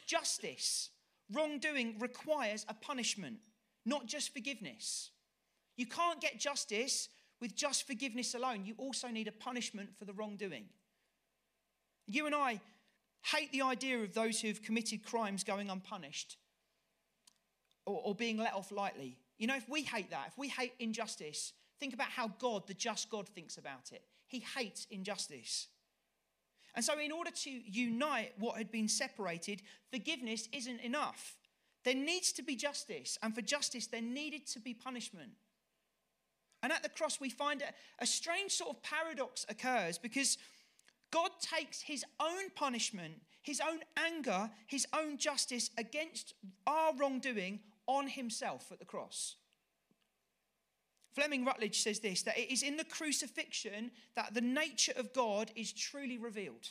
justice, 0.06 0.90
wrongdoing 1.32 1.98
requires 1.98 2.66
a 2.68 2.74
punishment, 2.74 3.38
not 3.84 4.06
just 4.06 4.32
forgiveness. 4.32 5.10
You 5.76 5.86
can't 5.86 6.20
get 6.20 6.40
justice 6.40 7.08
with 7.40 7.54
just 7.54 7.86
forgiveness 7.86 8.34
alone. 8.34 8.64
You 8.64 8.74
also 8.78 9.08
need 9.08 9.28
a 9.28 9.32
punishment 9.32 9.90
for 9.98 10.04
the 10.04 10.12
wrongdoing. 10.12 10.64
You 12.06 12.26
and 12.26 12.34
I 12.34 12.60
hate 13.34 13.50
the 13.52 13.62
idea 13.62 13.98
of 13.98 14.14
those 14.14 14.40
who 14.40 14.48
have 14.48 14.62
committed 14.62 15.04
crimes 15.04 15.44
going 15.44 15.70
unpunished 15.70 16.36
or, 17.84 18.00
or 18.04 18.14
being 18.14 18.38
let 18.38 18.54
off 18.54 18.70
lightly. 18.70 19.18
You 19.38 19.46
know, 19.46 19.56
if 19.56 19.68
we 19.68 19.82
hate 19.82 20.10
that, 20.10 20.28
if 20.28 20.38
we 20.38 20.48
hate 20.48 20.72
injustice, 20.78 21.52
think 21.80 21.92
about 21.94 22.08
how 22.08 22.28
God, 22.38 22.66
the 22.66 22.74
just 22.74 23.10
God, 23.10 23.28
thinks 23.28 23.58
about 23.58 23.92
it. 23.92 24.02
He 24.26 24.44
hates 24.56 24.86
injustice. 24.90 25.68
And 26.74 26.84
so, 26.84 26.98
in 26.98 27.10
order 27.10 27.30
to 27.30 27.50
unite 27.50 28.32
what 28.38 28.58
had 28.58 28.70
been 28.70 28.88
separated, 28.88 29.62
forgiveness 29.90 30.48
isn't 30.52 30.80
enough. 30.80 31.36
There 31.84 31.94
needs 31.94 32.32
to 32.32 32.42
be 32.42 32.56
justice. 32.56 33.16
And 33.22 33.34
for 33.34 33.42
justice, 33.42 33.86
there 33.86 34.02
needed 34.02 34.46
to 34.48 34.60
be 34.60 34.74
punishment. 34.74 35.30
And 36.62 36.72
at 36.72 36.82
the 36.82 36.88
cross, 36.88 37.20
we 37.20 37.30
find 37.30 37.62
a, 37.62 37.66
a 38.02 38.06
strange 38.06 38.52
sort 38.52 38.70
of 38.70 38.82
paradox 38.82 39.46
occurs 39.48 39.98
because 39.98 40.36
God 41.10 41.30
takes 41.40 41.80
his 41.80 42.04
own 42.20 42.50
punishment, 42.54 43.14
his 43.42 43.60
own 43.60 43.80
anger, 43.96 44.50
his 44.66 44.86
own 44.92 45.18
justice 45.18 45.70
against 45.78 46.34
our 46.66 46.94
wrongdoing 46.94 47.60
on 47.86 48.08
himself 48.08 48.70
at 48.72 48.78
the 48.78 48.84
cross. 48.84 49.36
Fleming 51.14 51.46
Rutledge 51.46 51.80
says 51.80 52.00
this 52.00 52.22
that 52.22 52.36
it 52.36 52.52
is 52.52 52.62
in 52.62 52.76
the 52.76 52.84
crucifixion 52.84 53.90
that 54.16 54.34
the 54.34 54.40
nature 54.40 54.92
of 54.96 55.14
God 55.14 55.50
is 55.56 55.72
truly 55.72 56.18
revealed. 56.18 56.68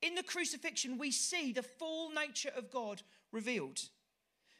In 0.00 0.14
the 0.14 0.22
crucifixion, 0.22 0.96
we 0.96 1.10
see 1.10 1.52
the 1.52 1.62
full 1.62 2.10
nature 2.10 2.52
of 2.56 2.70
God 2.70 3.02
revealed. 3.32 3.80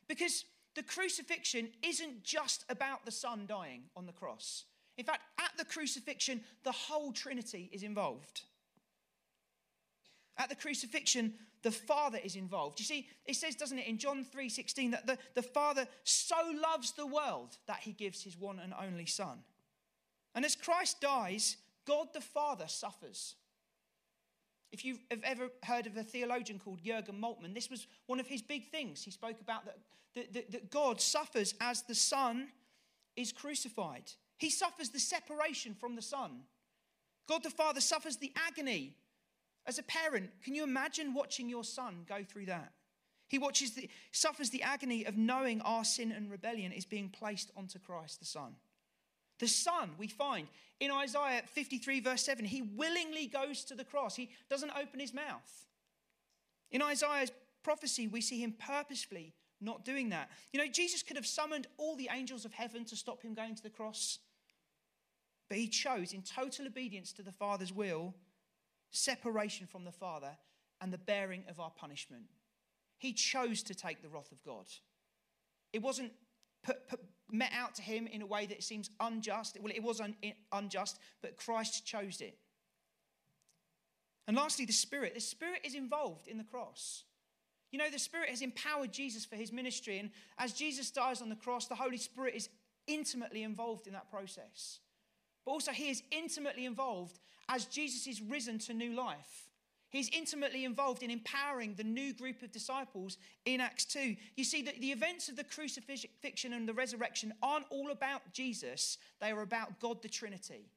Because 0.07 0.45
the 0.75 0.83
crucifixion 0.83 1.71
isn't 1.83 2.25
just 2.25 2.65
about 2.69 3.05
the 3.05 3.11
Son 3.11 3.47
dying 3.47 3.85
on 3.97 4.07
the 4.07 4.13
cross. 4.13 4.65
In 4.99 5.05
fact, 5.05 5.23
at 5.39 5.57
the 5.57 5.65
crucifixion, 5.65 6.43
the 6.63 6.73
whole 6.73 7.13
Trinity 7.13 7.71
is 7.73 7.83
involved. 7.83 8.43
At 10.41 10.49
the 10.49 10.57
crucifixion, 10.57 11.35
the 11.63 11.71
Father 11.71 12.19
is 12.25 12.35
involved. 12.35 12.81
You 12.81 12.87
see, 12.87 13.07
it 13.27 13.37
says, 13.37 13.55
doesn't 13.55 13.79
it, 13.79 13.87
in 13.87 13.99
John 13.99 14.25
3:16, 14.25 14.93
that 14.93 15.07
the, 15.07 15.19
the 15.35 15.43
Father 15.43 15.87
so 16.03 16.37
loves 16.63 16.93
the 16.93 17.07
world 17.07 17.59
that 17.67 17.81
he 17.81 17.93
gives 17.93 18.23
his 18.23 18.39
one 18.39 18.59
and 18.59 18.73
only 18.73 19.05
Son. 19.05 19.41
And 20.35 20.47
as 20.47 20.57
Christ 20.57 21.03
dies, 21.03 21.59
God 21.87 22.09
the 22.15 22.23
Father 22.23 22.69
suffers. 22.69 23.35
If 24.73 24.83
you 24.83 24.99
have 25.11 25.23
ever 25.25 25.51
heard 25.65 25.87
of 25.87 25.99
a 25.99 26.05
theologian 26.05 26.59
called 26.59 26.83
Jurgen 26.83 27.21
Moltmann, 27.21 27.53
this 27.53 27.69
was 27.69 27.87
one 28.07 28.19
of 28.19 28.27
his 28.27 28.41
big 28.41 28.71
things. 28.71 29.05
He 29.05 29.11
spoke 29.11 29.43
about 29.43 29.67
that, 29.67 30.33
that, 30.33 30.53
that 30.53 30.71
God 30.71 31.03
suffers 31.03 31.55
as 31.61 31.83
the 31.83 31.95
Son 31.95 32.49
is 33.15 33.31
crucified. 33.31 34.11
He 34.39 34.49
suffers 34.49 34.89
the 34.89 35.01
separation 35.01 35.75
from 35.75 35.97
the 35.97 36.03
Son. 36.03 36.45
God 37.29 37.43
the 37.43 37.51
Father 37.51 37.83
suffers 37.83 38.17
the 38.17 38.33
agony 38.49 38.97
as 39.71 39.79
a 39.79 39.85
parent, 39.85 40.31
can 40.43 40.57
you 40.57 40.65
imagine 40.65 41.15
watching 41.15 41.49
your 41.49 41.63
son 41.63 42.05
go 42.09 42.25
through 42.25 42.47
that? 42.47 42.73
He 43.29 43.39
watches 43.39 43.71
the, 43.71 43.89
suffers 44.11 44.51
the 44.51 44.65
agony 44.65 45.05
of 45.05 45.17
knowing 45.17 45.61
our 45.61 45.85
sin 45.85 46.11
and 46.11 46.29
rebellion 46.29 46.73
is 46.73 46.85
being 46.85 47.09
placed 47.09 47.53
onto 47.57 47.79
Christ 47.79 48.19
the 48.19 48.27
Son. 48.27 48.57
The 49.39 49.47
Son, 49.47 49.91
we 49.97 50.09
find 50.09 50.49
in 50.81 50.91
Isaiah 50.91 51.43
53, 51.47 52.01
verse 52.01 52.23
7, 52.23 52.45
he 52.45 52.63
willingly 52.63 53.29
goes 53.29 53.65
to 53.67 53.77
the 53.77 53.85
cross. 53.85 54.17
He 54.17 54.31
doesn't 54.49 54.73
open 54.77 54.99
his 54.99 55.15
mouth. 55.15 55.67
In 56.73 56.83
Isaiah's 56.83 57.31
prophecy, 57.63 58.09
we 58.09 58.21
see 58.21 58.43
him 58.43 58.57
purposefully 58.59 59.33
not 59.61 59.85
doing 59.85 60.09
that. 60.09 60.31
You 60.53 60.59
know, 60.59 60.67
Jesus 60.67 61.05
could 61.05 61.17
have 61.17 61.27
summoned 61.27 61.69
all 61.77 61.95
the 61.95 62.09
angels 62.13 62.45
of 62.45 62.53
heaven 62.53 62.85
to 62.87 62.97
stop 62.97 63.23
him 63.23 63.35
going 63.35 63.55
to 63.55 63.63
the 63.63 63.71
cross, 63.71 64.19
but 65.49 65.57
he 65.59 65.69
chose, 65.69 66.13
in 66.13 66.23
total 66.23 66.67
obedience 66.67 67.13
to 67.13 67.23
the 67.23 67.31
Father's 67.31 67.73
will, 67.73 68.17
separation 68.91 69.67
from 69.67 69.85
the 69.85 69.93
Father, 69.93 70.37
and 70.81 70.93
the 70.93 70.99
bearing 70.99 71.45
of 71.49 71.61
our 71.61 71.71
punishment. 71.71 72.25
He 72.99 73.13
chose 73.13 73.63
to 73.65 73.75
take 73.75 74.03
the 74.03 74.09
wrath 74.09 74.33
of 74.33 74.43
God. 74.45 74.67
It 75.73 75.83
wasn't 75.83 76.13
put, 76.63 76.89
put, 76.89 77.01
met 77.31 77.51
out 77.55 77.75
to 77.77 77.83
him 77.83 78.07
in 78.07 78.23
a 78.23 78.27
way 78.27 78.47
that 78.47 78.63
seems 78.63 78.91
unjust. 78.99 79.59
Well, 79.61 79.73
it 79.75 79.83
was 79.83 80.01
un, 80.01 80.15
unjust, 80.53 80.99
but 81.23 81.37
Christ 81.37 81.87
chose 81.87 82.21
it. 82.21 82.39
And 84.27 84.37
lastly, 84.37 84.65
the 84.65 84.73
Spirit. 84.73 85.15
The 85.15 85.21
Spirit 85.21 85.61
is 85.65 85.75
involved 85.75 86.29
in 86.29 86.39
the 86.39 86.45
cross. 86.45 87.05
You 87.73 87.79
know, 87.79 87.91
the 87.91 87.99
Spirit 87.99 88.31
has 88.31 88.43
empowered 88.43 88.93
Jesus 88.93 89.25
for 89.25 89.37
his 89.37 89.53
ministry, 89.53 89.99
and 89.99 90.11
as 90.39 90.53
Jesus 90.53 90.91
dies 90.91 91.23
on 91.23 91.29
the 91.29 91.37
cross, 91.37 91.67
the 91.67 91.75
Holy 91.75 91.97
Spirit 91.97 92.35
is 92.35 92.49
intimately 92.87 93.43
involved 93.43 93.87
in 93.87 93.93
that 93.93 94.11
process. 94.11 94.81
But 95.45 95.53
also, 95.53 95.73
he 95.73 95.91
is 95.91 96.03
intimately 96.11 96.67
involved 96.67 97.19
as 97.51 97.65
Jesus 97.67 98.07
is 98.07 98.23
risen 98.23 98.59
to 98.61 98.73
new 98.73 98.95
life. 98.95 99.49
He's 99.91 100.09
intimately 100.17 100.65
involved 100.65 101.03
in 101.03 101.11
empowering 101.11 101.75
the 101.75 101.83
new 101.83 102.15
group 102.15 102.43
of 102.43 102.53
disciples 102.53 103.19
in 103.45 103.61
Acts 103.61 103.85
2. 103.87 104.15
You 104.37 104.45
see, 104.45 104.63
that 104.63 104.81
the 104.81 104.93
events 104.93 105.29
of 105.29 105.35
the 105.35 105.43
crucifixion 105.43 106.53
and 106.53 106.69
the 106.69 106.73
resurrection 106.73 107.35
aren't 107.43 107.67
all 107.71 107.91
about 107.91 108.23
Jesus, 108.33 108.99
they 109.21 109.33
are 109.33 109.43
about 109.43 109.81
God 109.81 110.01
the 110.01 110.09
Trinity. 110.09 110.71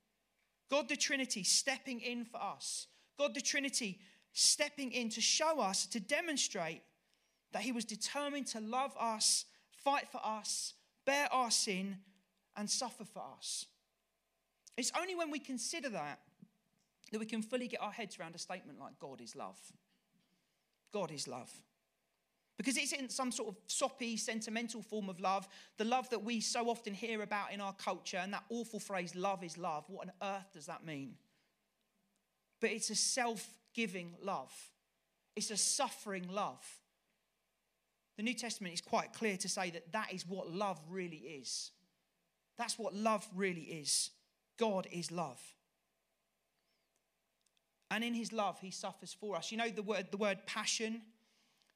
God 0.72 0.90
the 0.90 0.96
Trinity 0.96 1.44
stepping 1.44 2.00
in 2.02 2.26
for 2.26 2.42
us. 2.42 2.88
God 3.20 3.36
the 3.36 3.42
Trinity 3.42 4.00
stepping 4.32 4.92
in 4.92 5.10
to 5.10 5.22
show 5.22 5.60
us, 5.60 5.86
to 5.86 6.00
demonstrate 6.00 6.82
that 7.52 7.62
He 7.62 7.72
was 7.72 7.86
determined 7.86 8.48
to 8.48 8.60
love 8.60 8.96
us, 9.00 9.46
fight 9.84 10.08
for 10.12 10.22
us, 10.26 10.74
bear 11.06 11.32
our 11.32 11.52
sin, 11.52 11.98
and 12.58 12.68
suffer 12.68 13.06
for 13.06 13.22
us. 13.38 13.68
It's 14.76 14.92
only 15.00 15.14
when 15.14 15.30
we 15.30 15.38
consider 15.38 15.90
that 15.90 16.20
that 17.14 17.20
we 17.20 17.26
can 17.28 17.44
fully 17.44 17.68
get 17.68 17.80
our 17.80 17.92
heads 17.92 18.18
around 18.20 18.34
a 18.34 18.40
statement 18.40 18.80
like 18.80 18.98
God 18.98 19.22
is 19.22 19.36
love. 19.36 19.60
God 20.92 21.12
is 21.12 21.28
love. 21.28 21.52
Because 22.58 22.76
it's 22.76 22.92
in 22.92 23.08
some 23.08 23.32
sort 23.32 23.50
of 23.50 23.58
soppy, 23.68 24.18
sentimental 24.18 24.82
form 24.82 25.10
of 25.10 25.20
love, 25.20 25.48
the 25.78 25.86
love 25.86 26.10
that 26.10 26.24
we 26.24 26.40
so 26.40 26.70
often 26.70 26.94
hear 26.94 27.22
about 27.22 27.54
in 27.54 27.62
our 27.62 27.74
culture, 27.74 28.18
and 28.18 28.34
that 28.34 28.44
awful 28.50 28.80
phrase, 28.80 29.16
love 29.16 29.44
is 29.44 29.60
love. 29.60 29.86
What 29.90 30.08
on 30.08 30.38
earth 30.38 30.54
does 30.54 30.66
that 30.66 30.84
mean? 30.84 31.14
But 32.60 32.72
it's 32.72 32.90
a 32.90 32.96
self 32.96 33.48
giving 33.76 34.16
love, 34.22 34.52
it's 35.36 35.52
a 35.52 35.58
suffering 35.58 36.28
love. 36.32 36.66
The 38.18 38.24
New 38.24 38.36
Testament 38.36 38.74
is 38.74 38.82
quite 38.82 39.14
clear 39.14 39.38
to 39.38 39.50
say 39.50 39.70
that 39.72 39.92
that 39.92 40.14
is 40.14 40.28
what 40.28 40.52
love 40.52 40.80
really 40.90 41.18
is. 41.18 41.72
That's 42.58 42.78
what 42.78 42.96
love 42.96 43.28
really 43.36 43.62
is. 43.62 44.10
God 44.58 44.88
is 44.92 45.12
love. 45.12 45.40
And 47.94 48.04
in 48.04 48.16
his 48.16 48.34
love, 48.34 48.58
he 48.60 48.72
suffers 48.72 49.14
for 49.14 49.36
us. 49.36 49.52
You 49.52 49.60
know 49.60 49.70
the 49.70 49.84
word, 49.84 50.08
the 50.10 50.18
word 50.18 50.40
passion? 50.48 51.04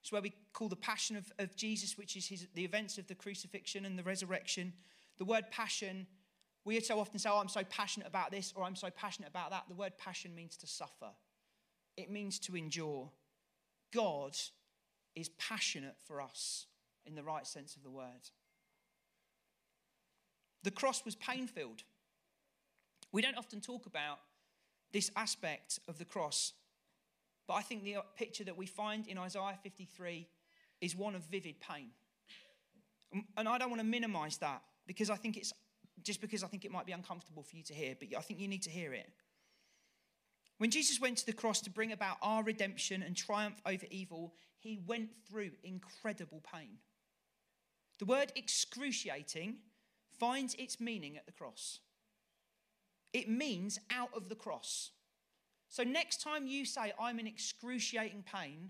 It's 0.02 0.12
where 0.12 0.22
we 0.22 0.34
call 0.52 0.68
the 0.68 0.76
passion 0.76 1.16
of, 1.16 1.32
of 1.38 1.56
Jesus, 1.56 1.96
which 1.96 2.18
is 2.18 2.26
his, 2.26 2.48
the 2.56 2.66
events 2.66 2.98
of 2.98 3.06
the 3.06 3.14
crucifixion 3.14 3.86
and 3.86 4.00
the 4.00 4.02
resurrection. 4.02 4.74
The 5.20 5.26
word 5.26 5.52
passion, 5.52 6.08
we 6.66 6.80
so 6.80 7.00
often 7.00 7.20
say, 7.20 7.30
Oh, 7.32 7.38
I'm 7.38 7.48
so 7.48 7.64
passionate 7.70 8.08
about 8.08 8.32
this, 8.32 8.52
or 8.56 8.64
I'm 8.64 8.76
so 8.76 8.90
passionate 8.90 9.30
about 9.30 9.52
that. 9.52 9.66
The 9.70 9.76
word 9.76 9.96
passion 10.00 10.34
means 10.34 10.58
to 10.58 10.68
suffer, 10.68 11.12
it 11.96 12.10
means 12.10 12.40
to 12.40 12.58
endure. 12.58 13.12
God 13.94 14.36
is 15.16 15.30
passionate 15.38 15.98
for 16.04 16.20
us 16.20 16.66
in 17.06 17.14
the 17.14 17.24
right 17.24 17.46
sense 17.46 17.76
of 17.76 17.84
the 17.84 17.92
word. 17.92 18.32
The 20.64 20.72
cross 20.72 21.06
was 21.06 21.16
pain 21.16 21.46
filled. 21.46 21.84
We 23.12 23.22
don't 23.22 23.38
often 23.38 23.62
talk 23.62 23.86
about 23.86 24.18
this 24.94 25.12
aspect 25.16 25.80
of 25.88 25.98
the 25.98 26.06
cross, 26.06 26.54
but 27.48 27.56
I 27.56 27.62
think 27.62 27.84
the 27.84 27.98
picture 28.16 28.44
that 28.44 28.58
we 28.58 28.66
find 28.66 29.08
in 29.08 29.18
Isaiah 29.18 29.58
53 29.62 30.28
is 30.82 30.96
one 30.96 31.16
of 31.16 31.24
vivid 31.24 31.60
pain. 31.60 31.90
And 33.38 33.48
I 33.48 33.58
don't 33.58 33.70
want 33.70 33.82
to 33.82 33.88
minimize 33.88 34.38
that 34.38 34.62
because 34.86 35.10
I 35.10 35.16
think 35.16 35.38
it's 35.38 35.54
just 36.04 36.22
because 36.22 36.44
I 36.44 36.48
think 36.48 36.66
it 36.66 36.72
might 36.72 36.86
be 36.86 36.92
uncomfortable 36.92 37.44
for 37.44 37.56
you 37.56 37.64
to 37.64 37.74
hear, 37.74 37.96
but 37.98 38.10
I 38.18 38.22
think 38.22 38.40
you 38.40 38.48
need 38.48 38.64
to 38.64 38.70
hear 38.70 38.94
it. 38.94 39.10
When 40.58 40.72
Jesus 40.72 41.00
went 41.00 41.18
to 41.20 41.26
the 41.26 41.34
cross 41.34 41.62
to 41.62 41.70
bring 41.70 41.92
about 41.92 42.18
our 42.22 42.44
redemption 42.44 43.04
and 43.04 43.16
triumph 43.16 43.62
over 43.66 43.86
evil, 43.90 44.34
he 44.60 44.80
went 44.86 45.10
through 45.30 45.52
incredible 45.64 46.42
pain. 46.54 46.78
The 48.00 48.06
word 48.06 48.32
excruciating 48.36 49.58
finds 50.20 50.56
its 50.56 50.80
meaning 50.80 51.18
at 51.18 51.26
the 51.26 51.32
cross. 51.32 51.80
It 53.18 53.28
means 53.28 53.80
out 53.90 54.12
of 54.16 54.30
the 54.30 54.36
cross. 54.36 54.92
So 55.70 55.82
next 55.82 56.22
time 56.22 56.46
you 56.46 56.66
say, 56.66 56.94
I'm 57.02 57.18
in 57.18 57.26
excruciating 57.26 58.24
pain, 58.32 58.70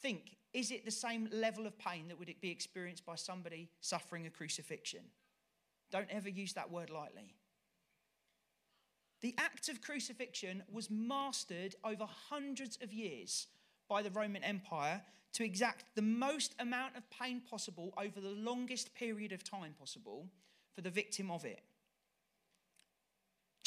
think 0.00 0.38
is 0.54 0.70
it 0.70 0.86
the 0.86 0.90
same 0.90 1.28
level 1.30 1.66
of 1.66 1.78
pain 1.78 2.08
that 2.08 2.18
would 2.18 2.34
be 2.40 2.50
experienced 2.50 3.04
by 3.04 3.16
somebody 3.16 3.68
suffering 3.82 4.26
a 4.26 4.30
crucifixion? 4.30 5.02
Don't 5.90 6.08
ever 6.10 6.30
use 6.30 6.54
that 6.54 6.70
word 6.70 6.88
lightly. 6.88 7.34
The 9.20 9.34
act 9.36 9.68
of 9.68 9.82
crucifixion 9.82 10.62
was 10.72 10.88
mastered 10.88 11.74
over 11.84 12.06
hundreds 12.30 12.78
of 12.80 12.90
years 12.90 13.48
by 13.86 14.00
the 14.00 14.10
Roman 14.10 14.42
Empire 14.42 15.02
to 15.34 15.44
exact 15.44 15.94
the 15.94 16.00
most 16.00 16.54
amount 16.58 16.96
of 16.96 17.02
pain 17.10 17.42
possible 17.42 17.92
over 18.02 18.18
the 18.18 18.30
longest 18.30 18.94
period 18.94 19.32
of 19.32 19.44
time 19.44 19.74
possible 19.78 20.26
for 20.74 20.80
the 20.80 20.88
victim 20.88 21.30
of 21.30 21.44
it. 21.44 21.60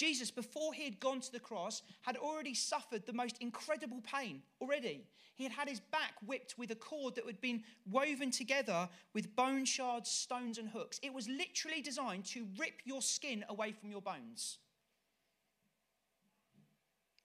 Jesus, 0.02 0.32
before 0.32 0.74
he 0.74 0.84
had 0.84 1.00
gone 1.00 1.20
to 1.20 1.32
the 1.32 1.40
cross, 1.40 1.84
had 2.02 2.18
already 2.18 2.56
suffered 2.56 3.06
the 3.06 3.14
most 3.14 3.38
incredible 3.40 4.02
pain 4.02 4.42
already. 4.60 5.06
He 5.36 5.44
had 5.44 5.54
had 5.54 5.70
his 5.70 5.80
back 5.80 6.14
whipped 6.26 6.58
with 6.58 6.72
a 6.72 6.76
cord 6.76 7.14
that 7.14 7.28
had 7.28 7.40
been 7.40 7.62
woven 7.88 8.32
together 8.32 8.90
with 9.14 9.36
bone 9.36 9.64
shards, 9.64 10.10
stones, 10.10 10.58
and 10.58 10.68
hooks. 10.68 11.00
It 11.04 11.14
was 11.14 11.30
literally 11.30 11.84
designed 11.84 12.26
to 12.34 12.48
rip 12.58 12.82
your 12.84 13.04
skin 13.04 13.46
away 13.48 13.74
from 13.74 13.92
your 13.92 14.02
bones. 14.02 14.58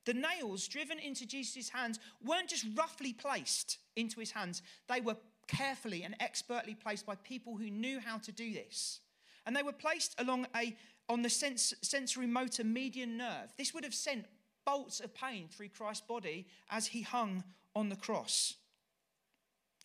The 0.04 0.12
nails 0.12 0.68
driven 0.68 0.98
into 0.98 1.24
Jesus' 1.24 1.70
hands 1.70 1.98
weren't 2.22 2.50
just 2.50 2.66
roughly 2.76 3.14
placed 3.14 3.78
into 3.96 4.20
his 4.20 4.32
hands, 4.32 4.60
they 4.86 5.00
were 5.00 5.16
carefully 5.48 6.02
and 6.02 6.14
expertly 6.20 6.74
placed 6.74 7.06
by 7.06 7.14
people 7.14 7.56
who 7.56 7.70
knew 7.70 8.00
how 8.00 8.18
to 8.18 8.32
do 8.32 8.52
this. 8.52 9.00
And 9.46 9.56
they 9.56 9.62
were 9.62 9.72
placed 9.72 10.20
along 10.20 10.46
a 10.54 10.76
on 11.08 11.22
the 11.22 11.30
sens- 11.30 11.74
sensory 11.82 12.26
motor 12.26 12.64
median 12.64 13.16
nerve. 13.16 13.52
This 13.56 13.72
would 13.72 13.84
have 13.84 13.94
sent 13.94 14.26
bolts 14.64 15.00
of 15.00 15.14
pain 15.14 15.48
through 15.48 15.68
Christ's 15.68 16.06
body 16.06 16.46
as 16.70 16.88
he 16.88 17.02
hung 17.02 17.44
on 17.74 17.88
the 17.88 17.96
cross. 17.96 18.54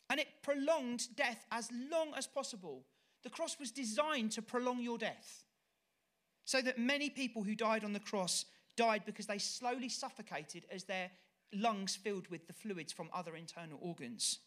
And 0.10 0.20
it 0.20 0.28
prolonged 0.42 1.16
death 1.16 1.46
as 1.52 1.70
long 1.90 2.14
as 2.18 2.28
possible. 2.28 2.84
The 3.24 3.30
cross 3.30 3.60
was 3.60 3.72
designed 3.72 4.32
to 4.32 4.42
prolong 4.42 4.82
your 4.82 4.98
death. 4.98 5.46
So 6.46 6.62
that 6.62 6.80
many 6.80 7.10
people 7.10 7.44
who 7.44 7.56
died 7.56 7.84
on 7.84 7.94
the 7.94 8.00
cross 8.00 8.46
died 8.76 9.04
because 9.06 9.28
they 9.28 9.38
slowly 9.38 9.90
suffocated 9.90 10.66
as 10.72 10.84
their 10.84 11.12
lungs 11.54 11.96
filled 11.96 12.28
with 12.30 12.48
the 12.48 12.54
fluids 12.54 12.92
from 12.92 13.10
other 13.14 13.36
internal 13.36 13.78
organs. 13.82 14.40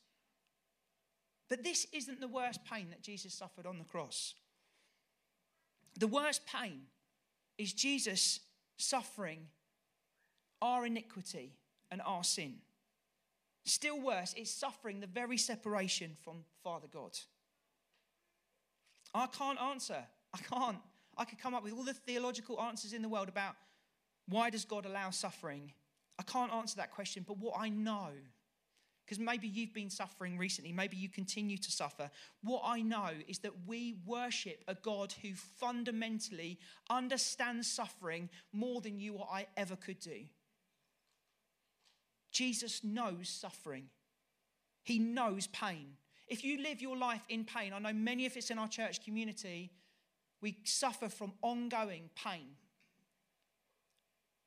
But 1.49 1.63
this 1.63 1.87
isn't 1.93 2.21
the 2.21 2.29
worst 2.29 2.65
pain 2.65 2.89
that 2.91 3.03
Jesus 3.03 3.35
suffered 3.35 3.67
on 3.67 3.79
the 3.79 3.85
cross. 3.85 4.35
The 5.99 6.07
worst 6.07 6.43
pain 6.47 6.83
is 7.59 7.73
Jesus 7.73 8.41
suffering 8.77 9.47
our 10.61 10.87
iniquity 10.87 11.53
and 11.91 12.01
our 12.05 12.25
sin. 12.25 12.55
Still 13.65 14.01
worse, 14.01 14.35
it's 14.37 14.51
suffering 14.51 15.01
the 15.01 15.07
very 15.07 15.39
separation 15.39 16.17
from 16.23 16.45
Father 16.63 16.89
God. 16.93 17.19
I 19.15 19.27
can't 19.27 19.61
answer. 19.61 20.05
I 20.35 20.39
can't. 20.39 20.79
I 21.17 21.25
could 21.25 21.39
come 21.39 21.55
up 21.55 21.63
with 21.63 21.73
all 21.73 21.85
the 21.85 21.95
theological 21.95 22.61
answers 22.61 22.93
in 22.93 23.01
the 23.01 23.09
world 23.09 23.29
about 23.29 23.55
why 24.29 24.51
does 24.51 24.65
God 24.65 24.85
allow 24.87 25.11
suffering. 25.11 25.73
I 26.19 26.23
can't 26.25 26.53
answer 26.53 26.77
that 26.77 26.91
question, 26.91 27.25
but 27.27 27.39
what 27.39 27.55
I 27.59 27.69
know 27.69 28.09
because 29.05 29.19
maybe 29.19 29.47
you've 29.47 29.75
been 29.75 29.91
suffering 29.91 30.39
recently, 30.39 30.73
maybe 30.73 30.97
you 30.97 31.09
continue 31.09 31.59
to 31.59 31.71
suffer. 31.71 32.11
What 32.43 32.63
I 32.65 32.81
know 32.81 33.11
is 33.29 33.39
that 33.41 33.53
we 33.67 33.97
worship 34.07 34.65
a 34.67 34.75
God 34.75 35.15
who 35.21 35.35
fundamentally 35.35 36.59
understands 36.89 37.71
suffering 37.71 38.31
more 38.53 38.81
than 38.81 38.99
you 38.99 39.15
or 39.15 39.29
I 39.31 39.47
ever 39.57 39.77
could 39.77 40.01
do. 40.01 40.25
Jesus 42.33 42.83
knows 42.83 43.29
suffering, 43.29 43.85
He 44.83 44.99
knows 44.99 45.47
pain. 45.49 45.97
If 46.27 46.43
you 46.43 46.63
live 46.63 46.81
your 46.81 46.97
life 46.97 47.23
in 47.29 47.45
pain, 47.45 47.75
I 47.75 47.79
know 47.79 47.93
many 47.93 48.25
of 48.25 48.35
us 48.37 48.49
in 48.51 48.59
our 48.59 48.69
church 48.69 49.05
community, 49.05 49.71
we 50.41 50.57
suffer 50.65 51.11
from 51.11 51.35
ongoing 51.43 52.09
pain. 52.15 52.57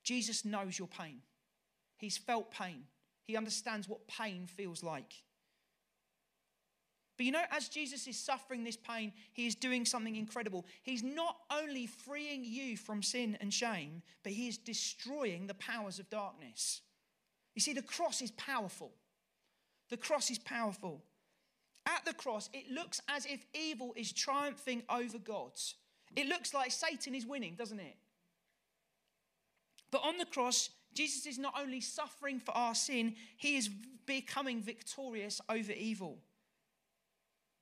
Jesus 0.02 0.44
knows 0.44 0.76
your 0.78 0.88
pain, 0.88 1.20
He's 1.96 2.18
felt 2.18 2.50
pain. 2.50 2.82
He 3.28 3.36
understands 3.36 3.88
what 3.88 4.08
pain 4.08 4.46
feels 4.46 4.82
like. 4.82 5.12
But 7.18 7.26
you 7.26 7.32
know, 7.32 7.42
as 7.50 7.68
Jesus 7.68 8.06
is 8.06 8.18
suffering 8.18 8.64
this 8.64 8.76
pain, 8.76 9.12
he 9.34 9.46
is 9.46 9.54
doing 9.54 9.84
something 9.84 10.16
incredible. 10.16 10.64
He's 10.82 11.02
not 11.02 11.36
only 11.50 11.86
freeing 11.86 12.42
you 12.42 12.78
from 12.78 13.02
sin 13.02 13.36
and 13.42 13.52
shame, 13.52 14.02
but 14.22 14.32
he 14.32 14.48
is 14.48 14.56
destroying 14.56 15.46
the 15.46 15.54
powers 15.54 15.98
of 15.98 16.08
darkness. 16.08 16.80
You 17.54 17.60
see, 17.60 17.74
the 17.74 17.82
cross 17.82 18.22
is 18.22 18.30
powerful. 18.30 18.92
The 19.90 19.98
cross 19.98 20.30
is 20.30 20.38
powerful. 20.38 21.02
At 21.84 22.06
the 22.06 22.14
cross, 22.14 22.48
it 22.54 22.70
looks 22.72 23.02
as 23.08 23.26
if 23.26 23.44
evil 23.52 23.92
is 23.94 24.10
triumphing 24.10 24.84
over 24.88 25.18
God. 25.18 25.52
It 26.16 26.28
looks 26.28 26.54
like 26.54 26.70
Satan 26.70 27.14
is 27.14 27.26
winning, 27.26 27.56
doesn't 27.56 27.80
it? 27.80 27.96
But 29.90 30.02
on 30.02 30.16
the 30.16 30.24
cross, 30.24 30.70
Jesus 30.98 31.26
is 31.26 31.38
not 31.38 31.54
only 31.56 31.80
suffering 31.80 32.40
for 32.40 32.50
our 32.56 32.74
sin, 32.74 33.14
he 33.36 33.56
is 33.56 33.70
becoming 34.04 34.60
victorious 34.60 35.40
over 35.48 35.70
evil. 35.70 36.18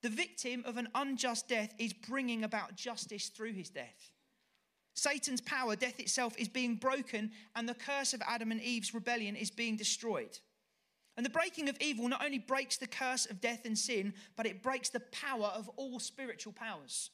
The 0.02 0.08
victim 0.08 0.62
of 0.64 0.78
an 0.78 0.88
unjust 0.94 1.46
death 1.46 1.74
is 1.78 1.92
bringing 1.92 2.44
about 2.44 2.76
justice 2.76 3.28
through 3.28 3.52
his 3.52 3.68
death. 3.68 4.10
Satan's 4.94 5.42
power, 5.42 5.76
death 5.76 6.00
itself, 6.00 6.34
is 6.38 6.48
being 6.48 6.76
broken, 6.76 7.30
and 7.54 7.68
the 7.68 7.74
curse 7.74 8.14
of 8.14 8.22
Adam 8.26 8.52
and 8.52 8.62
Eve's 8.62 8.94
rebellion 8.94 9.36
is 9.36 9.50
being 9.50 9.76
destroyed. 9.76 10.38
And 11.18 11.26
the 11.26 11.28
breaking 11.28 11.68
of 11.68 11.76
evil 11.78 12.08
not 12.08 12.24
only 12.24 12.38
breaks 12.38 12.78
the 12.78 12.86
curse 12.86 13.26
of 13.26 13.42
death 13.42 13.66
and 13.66 13.76
sin, 13.76 14.14
but 14.36 14.46
it 14.46 14.62
breaks 14.62 14.88
the 14.88 15.00
power 15.12 15.52
of 15.54 15.68
all 15.76 16.00
spiritual 16.00 16.54
powers. 16.54 17.10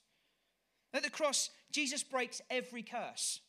At 0.94 1.02
the 1.02 1.10
cross, 1.10 1.50
Jesus 1.72 2.04
breaks 2.04 2.40
every 2.48 2.84
curse 2.84 3.40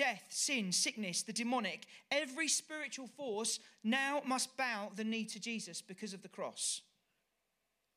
death, 0.00 0.24
sin, 0.30 0.72
sickness, 0.72 1.20
the 1.20 1.32
demonic, 1.32 1.84
every 2.10 2.48
spiritual 2.48 3.06
force 3.06 3.60
now 3.84 4.22
must 4.24 4.56
bow 4.56 4.90
the 4.96 5.04
knee 5.04 5.26
to 5.26 5.38
Jesus 5.38 5.82
because 5.82 6.14
of 6.14 6.22
the 6.22 6.28
cross. 6.28 6.80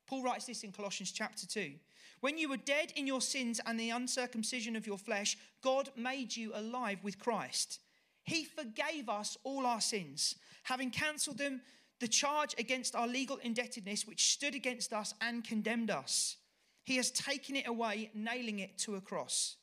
Paul 0.05 0.21
writes 0.21 0.45
this 0.45 0.65
in 0.65 0.73
Colossians 0.73 1.13
chapter 1.13 1.47
2. 1.47 1.71
When 2.19 2.37
you 2.37 2.49
were 2.49 2.57
dead 2.57 2.91
in 2.97 3.07
your 3.07 3.21
sins 3.21 3.61
and 3.65 3.79
the 3.79 3.91
uncircumcision 3.91 4.75
of 4.75 4.85
your 4.85 4.97
flesh, 4.97 5.37
God 5.63 5.91
made 5.95 6.35
you 6.35 6.51
alive 6.53 6.99
with 7.03 7.19
Christ. 7.19 7.79
He 8.25 8.43
forgave 8.43 9.07
us 9.07 9.37
all 9.45 9.65
our 9.65 9.79
sins, 9.79 10.35
having 10.63 10.91
cancelled 10.91 11.37
them, 11.37 11.61
the 12.01 12.07
charge 12.09 12.53
against 12.57 12.95
our 12.95 13.07
legal 13.07 13.37
indebtedness 13.37 14.05
which 14.05 14.33
stood 14.33 14.55
against 14.55 14.91
us 14.91 15.13
and 15.21 15.41
condemned 15.41 15.89
us. 15.89 16.35
He 16.83 16.97
has 16.97 17.11
taken 17.11 17.55
it 17.55 17.65
away, 17.65 18.11
nailing 18.13 18.59
it 18.59 18.77
to 18.79 18.95
a 18.95 19.01
cross. 19.01 19.55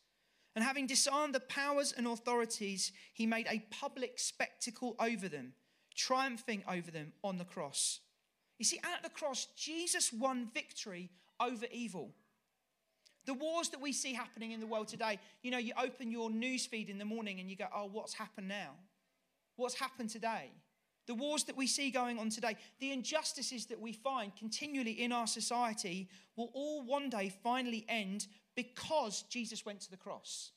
And 0.60 0.66
having 0.66 0.86
disarmed 0.86 1.34
the 1.34 1.40
powers 1.40 1.94
and 1.96 2.06
authorities, 2.06 2.92
he 3.14 3.24
made 3.24 3.46
a 3.48 3.64
public 3.70 4.18
spectacle 4.18 4.94
over 5.00 5.26
them, 5.26 5.54
triumphing 5.96 6.62
over 6.68 6.90
them 6.90 7.14
on 7.24 7.38
the 7.38 7.46
cross. 7.46 8.00
You 8.58 8.66
see, 8.66 8.78
at 8.84 9.02
the 9.02 9.08
cross, 9.08 9.46
Jesus 9.56 10.12
won 10.12 10.50
victory 10.52 11.12
over 11.40 11.64
evil. 11.72 12.10
The 13.24 13.32
wars 13.32 13.70
that 13.70 13.80
we 13.80 13.94
see 13.94 14.12
happening 14.12 14.52
in 14.52 14.60
the 14.60 14.66
world 14.66 14.88
today, 14.88 15.18
you 15.42 15.50
know, 15.50 15.56
you 15.56 15.72
open 15.82 16.10
your 16.10 16.28
news 16.28 16.66
feed 16.66 16.90
in 16.90 16.98
the 16.98 17.06
morning 17.06 17.40
and 17.40 17.48
you 17.48 17.56
go, 17.56 17.68
oh, 17.74 17.88
what's 17.90 18.12
happened 18.12 18.48
now? 18.48 18.72
What's 19.56 19.80
happened 19.80 20.10
today? 20.10 20.50
The 21.06 21.14
wars 21.14 21.44
that 21.44 21.56
we 21.56 21.66
see 21.68 21.90
going 21.90 22.18
on 22.18 22.28
today, 22.28 22.56
the 22.80 22.92
injustices 22.92 23.64
that 23.66 23.80
we 23.80 23.94
find 23.94 24.36
continually 24.36 24.92
in 24.92 25.10
our 25.10 25.26
society 25.26 26.10
will 26.36 26.50
all 26.52 26.84
one 26.84 27.08
day 27.08 27.32
finally 27.42 27.86
end 27.88 28.26
because 28.62 29.22
Jesus 29.28 29.64
went 29.64 29.80
to 29.80 29.90
the 29.90 29.96
cross. 29.96 30.50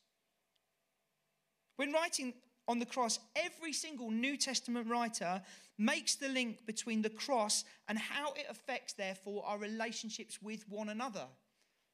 When 1.76 1.92
writing 1.92 2.34
on 2.68 2.80
the 2.80 2.86
cross, 2.86 3.20
every 3.36 3.74
single 3.74 4.12
New 4.12 4.38
Testament 4.38 4.90
writer 4.90 5.42
makes 5.78 6.16
the 6.16 6.30
link 6.30 6.66
between 6.66 7.02
the 7.02 7.10
cross 7.10 7.64
and 7.88 7.98
how 7.98 8.34
it 8.34 8.46
affects, 8.50 8.94
therefore, 8.94 9.44
our 9.46 9.58
relationships 9.58 10.42
with 10.42 10.68
one 10.70 10.90
another. 10.90 11.26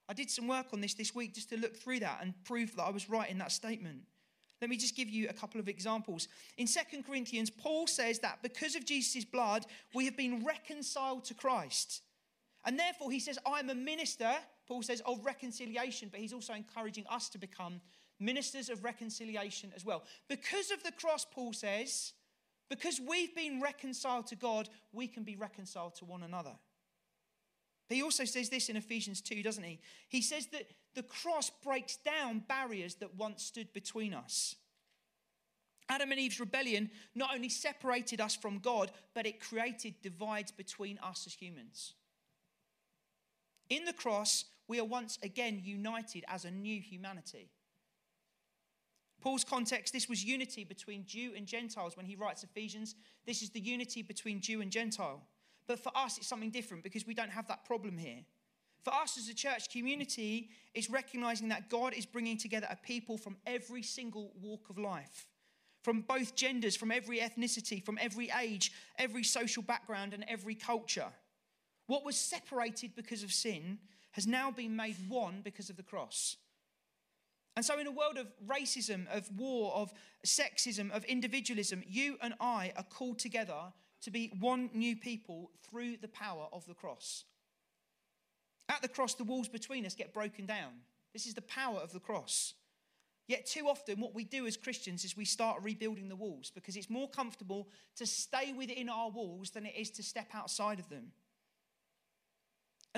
I 0.07 0.13
did 0.13 0.29
some 0.29 0.47
work 0.47 0.67
on 0.73 0.81
this 0.81 0.95
this 0.95 1.13
week 1.13 1.35
just 1.35 1.49
to 1.49 1.57
look 1.57 1.75
through 1.75 1.99
that 1.99 2.19
and 2.21 2.33
prove 2.43 2.75
that 2.75 2.83
I 2.83 2.89
was 2.89 3.09
right 3.09 3.29
in 3.29 3.37
that 3.37 3.51
statement. 3.51 4.01
Let 4.61 4.69
me 4.69 4.75
just 4.75 4.95
give 4.95 5.09
you 5.09 5.29
a 5.29 5.33
couple 5.33 5.61
of 5.61 5.69
examples. 5.69 6.27
In 6.57 6.67
2 6.67 7.03
Corinthians, 7.03 7.49
Paul 7.49 7.87
says 7.87 8.19
that 8.19 8.43
because 8.43 8.75
of 8.75 8.85
Jesus' 8.85 9.23
blood, 9.23 9.65
we 9.93 10.05
have 10.05 10.17
been 10.17 10.43
reconciled 10.43 11.23
to 11.25 11.33
Christ. 11.33 12.01
And 12.65 12.77
therefore, 12.77 13.11
he 13.11 13.19
says, 13.19 13.39
I'm 13.45 13.69
a 13.69 13.75
minister 13.75 14.35
Paul 14.69 14.83
says, 14.83 15.01
of 15.05 15.25
reconciliation, 15.25 16.09
but 16.11 16.19
he's 16.19 16.31
also 16.31 16.53
encouraging 16.53 17.05
us 17.09 17.27
to 17.29 17.39
become 17.39 17.81
ministers 18.19 18.69
of 18.69 18.83
reconciliation 18.83 19.71
as 19.75 19.83
well. 19.83 20.03
Because 20.29 20.69
of 20.69 20.83
the 20.83 20.91
cross, 20.91 21.25
Paul 21.25 21.53
says, 21.53 22.13
because 22.69 23.01
we've 23.01 23.35
been 23.35 23.61
reconciled 23.61 24.27
to 24.27 24.35
God, 24.35 24.69
we 24.93 25.07
can 25.07 25.23
be 25.23 25.35
reconciled 25.35 25.95
to 25.95 26.05
one 26.05 26.21
another. 26.21 26.53
But 27.87 27.95
he 27.97 28.03
also 28.03 28.25
says 28.25 28.49
this 28.49 28.69
in 28.69 28.77
Ephesians 28.77 29.21
2, 29.21 29.41
doesn't 29.41 29.63
he? 29.63 29.79
He 30.07 30.21
says 30.21 30.45
that 30.51 30.69
the 30.93 31.01
cross 31.01 31.49
breaks 31.63 31.97
down 31.97 32.43
barriers 32.47 32.95
that 32.95 33.15
once 33.15 33.43
stood 33.43 33.73
between 33.73 34.13
us. 34.13 34.55
Adam 35.89 36.11
and 36.11 36.19
Eve's 36.19 36.39
rebellion 36.39 36.91
not 37.15 37.33
only 37.33 37.49
separated 37.49 38.21
us 38.21 38.35
from 38.35 38.59
God, 38.59 38.91
but 39.15 39.25
it 39.25 39.41
created 39.41 39.95
divides 40.03 40.51
between 40.51 40.99
us 40.99 41.23
as 41.25 41.33
humans. 41.33 41.95
In 43.69 43.85
the 43.85 43.93
cross, 43.93 44.45
we 44.67 44.79
are 44.79 44.85
once 44.85 45.17
again 45.23 45.61
united 45.63 46.25
as 46.27 46.45
a 46.45 46.51
new 46.51 46.79
humanity. 46.81 47.49
Paul's 49.21 49.43
context, 49.43 49.93
this 49.93 50.07
was 50.07 50.23
unity 50.23 50.63
between 50.63 51.05
Jew 51.05 51.33
and 51.35 51.45
Gentiles 51.45 51.97
when 51.97 52.05
he 52.05 52.15
writes 52.15 52.43
Ephesians. 52.43 52.95
This 53.25 53.41
is 53.41 53.49
the 53.49 53.59
unity 53.59 54.01
between 54.01 54.39
Jew 54.39 54.61
and 54.61 54.71
Gentile. 54.71 55.21
But 55.67 55.79
for 55.79 55.91
us, 55.95 56.17
it's 56.17 56.27
something 56.27 56.51
different 56.51 56.83
because 56.83 57.05
we 57.05 57.13
don't 57.13 57.31
have 57.31 57.47
that 57.47 57.65
problem 57.65 57.97
here. 57.97 58.21
For 58.83 58.93
us 58.93 59.17
as 59.17 59.27
a 59.27 59.33
church 59.33 59.69
community, 59.69 60.49
it's 60.73 60.89
recognizing 60.89 61.49
that 61.49 61.69
God 61.69 61.93
is 61.93 62.05
bringing 62.05 62.37
together 62.37 62.67
a 62.69 62.77
people 62.77 63.17
from 63.17 63.35
every 63.45 63.83
single 63.83 64.31
walk 64.41 64.69
of 64.69 64.77
life, 64.77 65.27
from 65.83 66.01
both 66.01 66.33
genders, 66.35 66.77
from 66.77 66.91
every 66.91 67.19
ethnicity, 67.19 67.83
from 67.83 67.99
every 68.01 68.31
age, 68.41 68.71
every 68.97 69.23
social 69.23 69.61
background, 69.61 70.13
and 70.13 70.23
every 70.29 70.55
culture. 70.55 71.11
What 71.89 72.05
was 72.05 72.15
separated 72.15 72.95
because 72.95 73.23
of 73.23 73.33
sin 73.33 73.79
has 74.11 74.27
now 74.27 74.51
been 74.51 74.75
made 74.75 74.95
one 75.07 75.41
because 75.43 75.71
of 75.71 75.75
the 75.75 75.81
cross. 75.81 76.37
And 77.55 77.65
so, 77.65 77.79
in 77.79 77.87
a 77.87 77.91
world 77.91 78.19
of 78.19 78.27
racism, 78.45 79.07
of 79.11 79.27
war, 79.35 79.73
of 79.73 79.91
sexism, 80.23 80.91
of 80.91 81.03
individualism, 81.05 81.81
you 81.87 82.17
and 82.21 82.35
I 82.39 82.73
are 82.77 82.83
called 82.83 83.17
together 83.17 83.73
to 84.03 84.11
be 84.11 84.31
one 84.39 84.69
new 84.71 84.95
people 84.95 85.49
through 85.67 85.97
the 85.97 86.07
power 86.09 86.45
of 86.53 86.63
the 86.67 86.75
cross. 86.75 87.23
At 88.69 88.83
the 88.83 88.87
cross, 88.87 89.15
the 89.15 89.23
walls 89.23 89.47
between 89.47 89.83
us 89.83 89.95
get 89.95 90.13
broken 90.13 90.45
down. 90.45 90.73
This 91.11 91.25
is 91.25 91.33
the 91.33 91.41
power 91.41 91.79
of 91.79 91.91
the 91.91 91.99
cross. 91.99 92.53
Yet, 93.27 93.47
too 93.47 93.67
often, 93.67 93.99
what 93.99 94.13
we 94.13 94.25
do 94.25 94.45
as 94.45 94.57
Christians 94.57 95.03
is 95.03 95.17
we 95.17 95.25
start 95.25 95.63
rebuilding 95.63 96.07
the 96.07 96.15
walls 96.15 96.51
because 96.53 96.75
it's 96.75 96.87
more 96.87 97.09
comfortable 97.09 97.67
to 97.95 98.05
stay 98.05 98.53
within 98.53 98.89
our 98.89 99.09
walls 99.09 99.49
than 99.49 99.65
it 99.65 99.73
is 99.75 99.89
to 99.89 100.03
step 100.03 100.27
outside 100.35 100.77
of 100.77 100.87
them. 100.89 101.13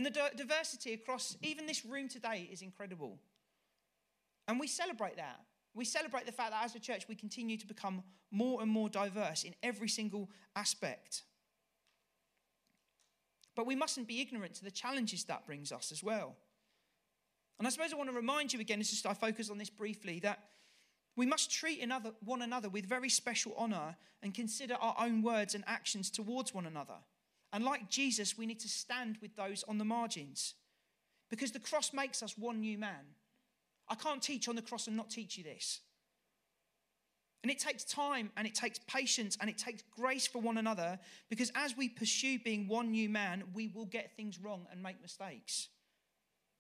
And 0.02 0.16
the 0.16 0.32
diversity 0.36 0.94
across 0.94 1.38
even 1.44 1.68
this 1.68 1.86
room 1.86 2.08
today 2.08 2.50
is 2.52 2.64
incredible. 2.64 3.20
And 4.48 4.60
we 4.60 4.66
celebrate 4.66 5.18
that. 5.18 5.42
We 5.76 5.86
celebrate 5.86 6.26
the 6.26 6.32
fact 6.32 6.50
that 6.50 6.66
as 6.66 6.74
a 6.74 6.80
church, 6.80 7.08
we 7.08 7.14
continue 7.14 7.56
to 7.58 7.68
become 7.68 8.02
more 8.32 8.64
and 8.64 8.72
more 8.72 8.90
diverse 8.90 9.44
in 9.44 9.54
every 9.62 9.88
single 9.88 10.32
aspect. 10.56 11.22
But 13.56 13.68
we 13.68 13.76
mustn't 13.76 14.08
be 14.08 14.22
ignorant 14.22 14.56
to 14.56 14.64
the 14.64 14.72
challenges 14.72 15.26
that 15.26 15.46
brings 15.46 15.72
us 15.72 15.92
as 15.92 16.02
well. 16.02 16.36
And 17.60 17.68
I 17.68 17.70
suppose 17.70 17.94
I 17.94 17.96
want 17.96 18.10
to 18.10 18.16
remind 18.16 18.54
you 18.54 18.60
again, 18.60 18.80
as 18.80 18.90
just 18.90 19.06
I 19.06 19.14
focus 19.14 19.52
on 19.52 19.60
this 19.60 19.70
briefly, 19.70 20.20
that 20.22 20.40
we 21.16 21.28
must 21.28 21.52
treat 21.52 21.80
another, 21.80 22.14
one 22.26 22.42
another 22.42 22.70
with 22.70 22.88
very 22.88 23.10
special 23.10 23.54
honor 23.56 23.96
and 24.24 24.34
consider 24.34 24.74
our 24.82 24.96
own 24.98 25.22
words 25.22 25.54
and 25.54 25.64
actions 25.68 26.10
towards 26.10 26.56
one 26.56 26.66
another. 26.66 26.98
And 27.54 27.64
like 27.64 27.90
Jesus, 27.90 28.38
we 28.38 28.46
need 28.46 28.60
to 28.62 28.70
stand 28.70 29.18
with 29.22 29.36
those 29.36 29.64
on 29.68 29.78
the 29.78 29.86
margins 29.86 30.54
because 31.30 31.52
the 31.52 31.60
cross 31.60 31.94
makes 31.94 32.24
us 32.24 32.38
one 32.38 32.62
new 32.62 32.78
man. 32.78 33.16
I 33.90 33.96
can't 33.96 34.22
teach 34.22 34.48
on 34.48 34.56
the 34.56 34.62
cross 34.62 34.88
and 34.88 34.96
not 34.96 35.10
teach 35.10 35.38
you 35.38 35.44
this. 35.44 35.82
And 37.44 37.52
it 37.52 37.60
takes 37.60 37.84
time 37.84 38.30
and 38.38 38.46
it 38.46 38.54
takes 38.54 38.80
patience 38.88 39.38
and 39.42 39.50
it 39.50 39.58
takes 39.58 39.84
grace 39.98 40.28
for 40.28 40.40
one 40.40 40.58
another 40.58 41.00
because 41.30 41.52
as 41.56 41.76
we 41.76 41.90
pursue 41.90 42.38
being 42.38 42.68
one 42.68 42.92
new 42.92 43.10
man, 43.10 43.44
we 43.54 43.68
will 43.68 43.86
get 43.86 44.16
things 44.16 44.40
wrong 44.40 44.68
and 44.72 44.82
make 44.82 45.02
mistakes. 45.02 45.70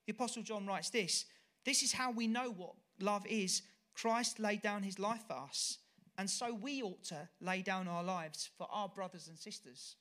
The 0.07 0.13
Apostle 0.13 0.41
John 0.41 0.65
writes 0.65 0.89
this 0.89 1.25
This 1.65 1.83
is 1.83 1.93
how 1.93 2.11
we 2.11 2.27
know 2.27 2.51
what 2.51 2.73
love 2.99 3.25
is. 3.27 3.61
Christ 3.93 4.39
laid 4.39 4.61
down 4.61 4.83
his 4.83 4.97
life 4.97 5.21
for 5.27 5.35
us, 5.35 5.77
and 6.17 6.29
so 6.29 6.53
we 6.53 6.81
ought 6.81 7.03
to 7.05 7.27
lay 7.41 7.61
down 7.61 7.89
our 7.89 8.03
lives 8.03 8.49
for 8.57 8.65
our 8.71 8.87
brothers 8.87 9.27
and 9.27 9.37
sisters. 9.37 9.97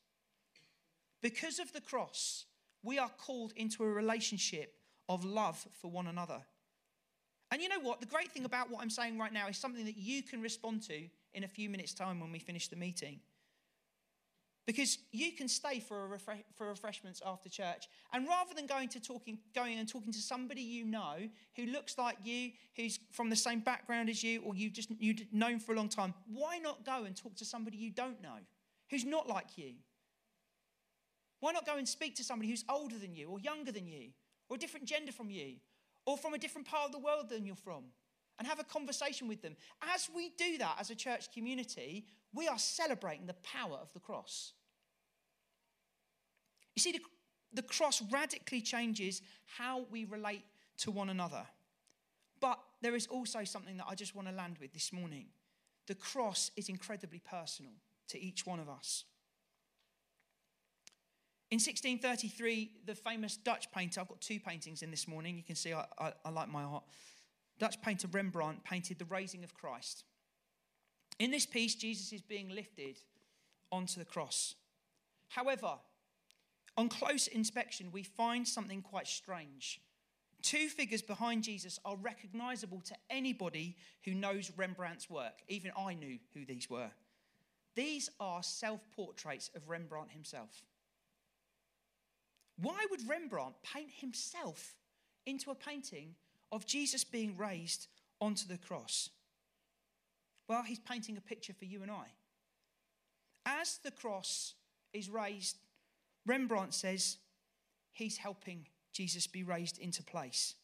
Because 1.23 1.59
of 1.59 1.73
the 1.73 1.81
cross, 1.81 2.47
we 2.83 2.99
are 2.99 3.11
called 3.19 3.53
into 3.57 3.85
a 3.85 3.89
relationship 3.89 4.75
of 5.09 5.25
love 5.25 5.67
for 5.81 5.91
one 5.91 6.07
another. 6.07 6.41
And 7.51 7.61
you 7.61 7.69
know 7.69 7.81
what? 7.81 8.01
The 8.01 8.07
great 8.07 8.31
thing 8.31 8.45
about 8.45 8.71
what 8.71 8.81
I'm 8.81 8.91
saying 8.91 9.19
right 9.19 9.33
now 9.33 9.49
is 9.49 9.57
something 9.57 9.85
that 9.85 9.97
you 9.97 10.23
can 10.23 10.41
respond 10.41 10.83
to 10.85 11.09
in 11.35 11.45
a 11.45 11.49
few 11.49 11.69
minutes' 11.69 11.95
time 11.95 12.21
when 12.21 12.33
we 12.33 12.39
finish 12.39 12.69
the 12.69 12.77
meeting. 12.77 13.21
Because 14.67 14.99
you 15.11 15.33
can 15.33 15.49
stay 15.49 15.81
for, 15.81 16.07
refresh- 16.07 16.45
for 16.55 16.69
refreshments 16.69 17.21
after 17.27 17.49
church. 17.49 17.89
And 18.13 18.29
rather 18.29 18.55
than 18.55 18.67
going, 18.67 18.89
to 18.91 19.01
talking, 19.01 19.39
going 19.53 19.79
and 19.79 19.89
talking 19.89 20.13
to 20.13 20.21
somebody 20.21 20.61
you 20.61 20.85
know 20.85 21.17
who 21.57 21.67
looks 21.67 21.99
like 21.99 22.19
you, 22.23 22.53
who's 22.77 23.01
from 23.11 23.31
the 23.31 23.37
same 23.37 23.61
background 23.61 24.09
as 24.09 24.23
you, 24.23 24.43
or 24.43 24.55
you've 24.55 24.73
just 24.73 24.91
you've 25.01 25.23
known 25.33 25.59
for 25.59 25.73
a 25.73 25.77
long 25.77 25.89
time, 25.89 26.15
why 26.33 26.59
not 26.59 26.85
go 26.85 27.03
and 27.03 27.17
talk 27.17 27.35
to 27.37 27.45
somebody 27.45 27.79
you 27.79 27.91
don't 27.91 28.23
know, 28.23 28.37
who's 28.91 29.05
not 29.05 29.29
like 29.29 29.59
you? 29.59 29.73
Why 31.41 31.53
not 31.53 31.67
go 31.67 31.77
and 31.77 31.89
speak 31.89 32.17
to 32.17 32.25
somebody 32.25 32.51
who's 32.51 32.65
older 32.69 32.99
than 32.99 33.15
you, 33.15 33.29
or 33.29 33.41
younger 33.41 33.73
than 33.73 33.87
you, 33.87 34.11
or 34.49 34.57
a 34.57 34.59
different 34.59 34.87
gender 34.87 35.13
from 35.13 35.31
you, 35.31 35.57
or 36.07 36.17
from 36.17 36.35
a 36.35 36.39
different 36.39 36.67
part 36.67 36.87
of 36.87 36.93
the 36.93 36.99
world 36.99 37.29
than 37.29 37.45
you're 37.47 37.57
from 37.57 37.85
and 38.39 38.49
have 38.49 38.59
a 38.59 38.65
conversation 38.65 39.29
with 39.29 39.43
them. 39.43 39.55
As 39.95 40.09
we 40.15 40.31
do 40.39 40.57
that 40.59 40.77
as 40.81 40.91
a 40.91 40.95
church 40.95 41.33
community, 41.33 42.07
we 42.33 42.49
are 42.49 42.59
celebrating 42.59 43.27
the 43.27 43.35
power 43.35 43.79
of 43.81 43.93
the 43.93 44.01
cross. 44.01 44.55
You 46.75 46.81
see, 46.81 46.93
the, 46.93 47.01
the 47.53 47.63
cross 47.63 48.03
radically 48.11 48.63
changes 48.63 49.21
how 49.59 49.85
we 49.91 50.07
relate 50.07 50.45
to 50.79 50.91
one 50.91 51.11
another. 51.11 51.43
But 52.41 52.59
there 52.81 52.95
is 52.95 53.07
also 53.09 53.45
something 53.45 53.77
that 53.77 53.87
I 53.87 53.95
just 53.95 54.15
want 54.15 54.29
to 54.29 54.35
land 54.35 54.57
with 54.59 54.73
this 54.73 54.91
morning. 54.91 55.27
The 55.87 55.95
cross 55.95 56.51
is 56.57 56.71
incredibly 56.71 57.19
personal 57.19 57.73
to 58.09 58.19
each 58.19 58.47
one 58.47 58.59
of 58.59 58.71
us. 58.71 59.05
In 61.51 61.57
1633, 61.57 62.71
the 62.87 62.95
famous 62.95 63.37
Dutch 63.37 63.73
painter, 63.73 64.01
I've 64.01 64.09
got 64.09 64.21
two 64.21 64.39
paintings 64.39 64.83
in 64.83 64.91
this 64.91 65.09
morning. 65.09 65.37
You 65.37 65.43
can 65.43 65.57
see 65.57 65.73
I, 65.73 65.85
I, 65.99 66.13
I 66.25 66.31
like 66.31 66.49
my 66.49 66.63
art. 66.63 66.85
Dutch 67.59 67.83
painter 67.83 68.07
Rembrandt 68.09 68.63
painted 68.63 68.99
the 68.99 69.05
raising 69.07 69.43
of 69.43 69.53
Christ. 69.53 70.05
In 71.19 71.33
this 71.33 71.47
piece, 71.47 71.75
Jesus 71.75 72.13
is 72.13 72.23
being 72.23 72.49
lifted 72.51 72.99
onto 73.73 73.99
the 73.99 74.05
cross. 74.05 74.55
However, 75.29 75.73
on 76.77 76.89
close 76.89 77.27
inspection, 77.27 77.91
we 77.93 78.05
find 78.05 78.47
something 78.47 78.81
quite 78.81 79.09
strange. 79.09 79.81
Two 80.43 80.69
figures 80.69 81.03
behind 81.03 81.43
Jesus 81.43 81.79
are 81.85 81.97
recognizable 81.97 82.81
to 82.83 82.95
anybody 83.11 83.77
who 84.05 84.15
knows 84.15 84.53
Rembrandt's 84.57 85.11
work. 85.11 85.43
Even 85.49 85.73
I 85.77 85.95
knew 85.95 86.19
who 86.33 86.47
these 86.47 86.71
were. 86.71 86.91
These 87.75 88.09
are 88.21 88.43
self 88.43 88.81
portraits 88.95 89.51
of 89.55 89.69
Rembrandt 89.69 90.13
himself. 90.13 90.63
Why 92.63 92.87
would 92.91 93.09
Rembrandt 93.09 93.55
paint 93.63 93.91
himself 93.91 94.75
into 95.27 95.51
a 95.51 95.55
painting 95.55 96.15
of 96.53 96.67
Jesus 96.67 97.05
being 97.05 97.37
raised 97.37 97.87
onto 98.21 98.47
the 98.47 98.59
cross? 98.59 99.11
Well, 100.49 100.63
he's 100.63 100.81
painting 100.81 101.17
a 101.17 101.21
picture 101.21 101.53
for 101.53 101.65
you 101.65 101.83
and 101.83 101.91
I. 101.91 102.07
As 103.47 103.79
the 103.83 103.91
cross 103.91 104.55
is 104.93 105.09
raised, 105.09 105.59
Rembrandt 106.27 106.75
says 106.75 107.19
he's 107.93 108.19
helping 108.19 108.67
Jesus 108.93 109.27
be 109.27 109.43
raised 109.43 109.79
into 109.79 110.03
place. 110.03 110.55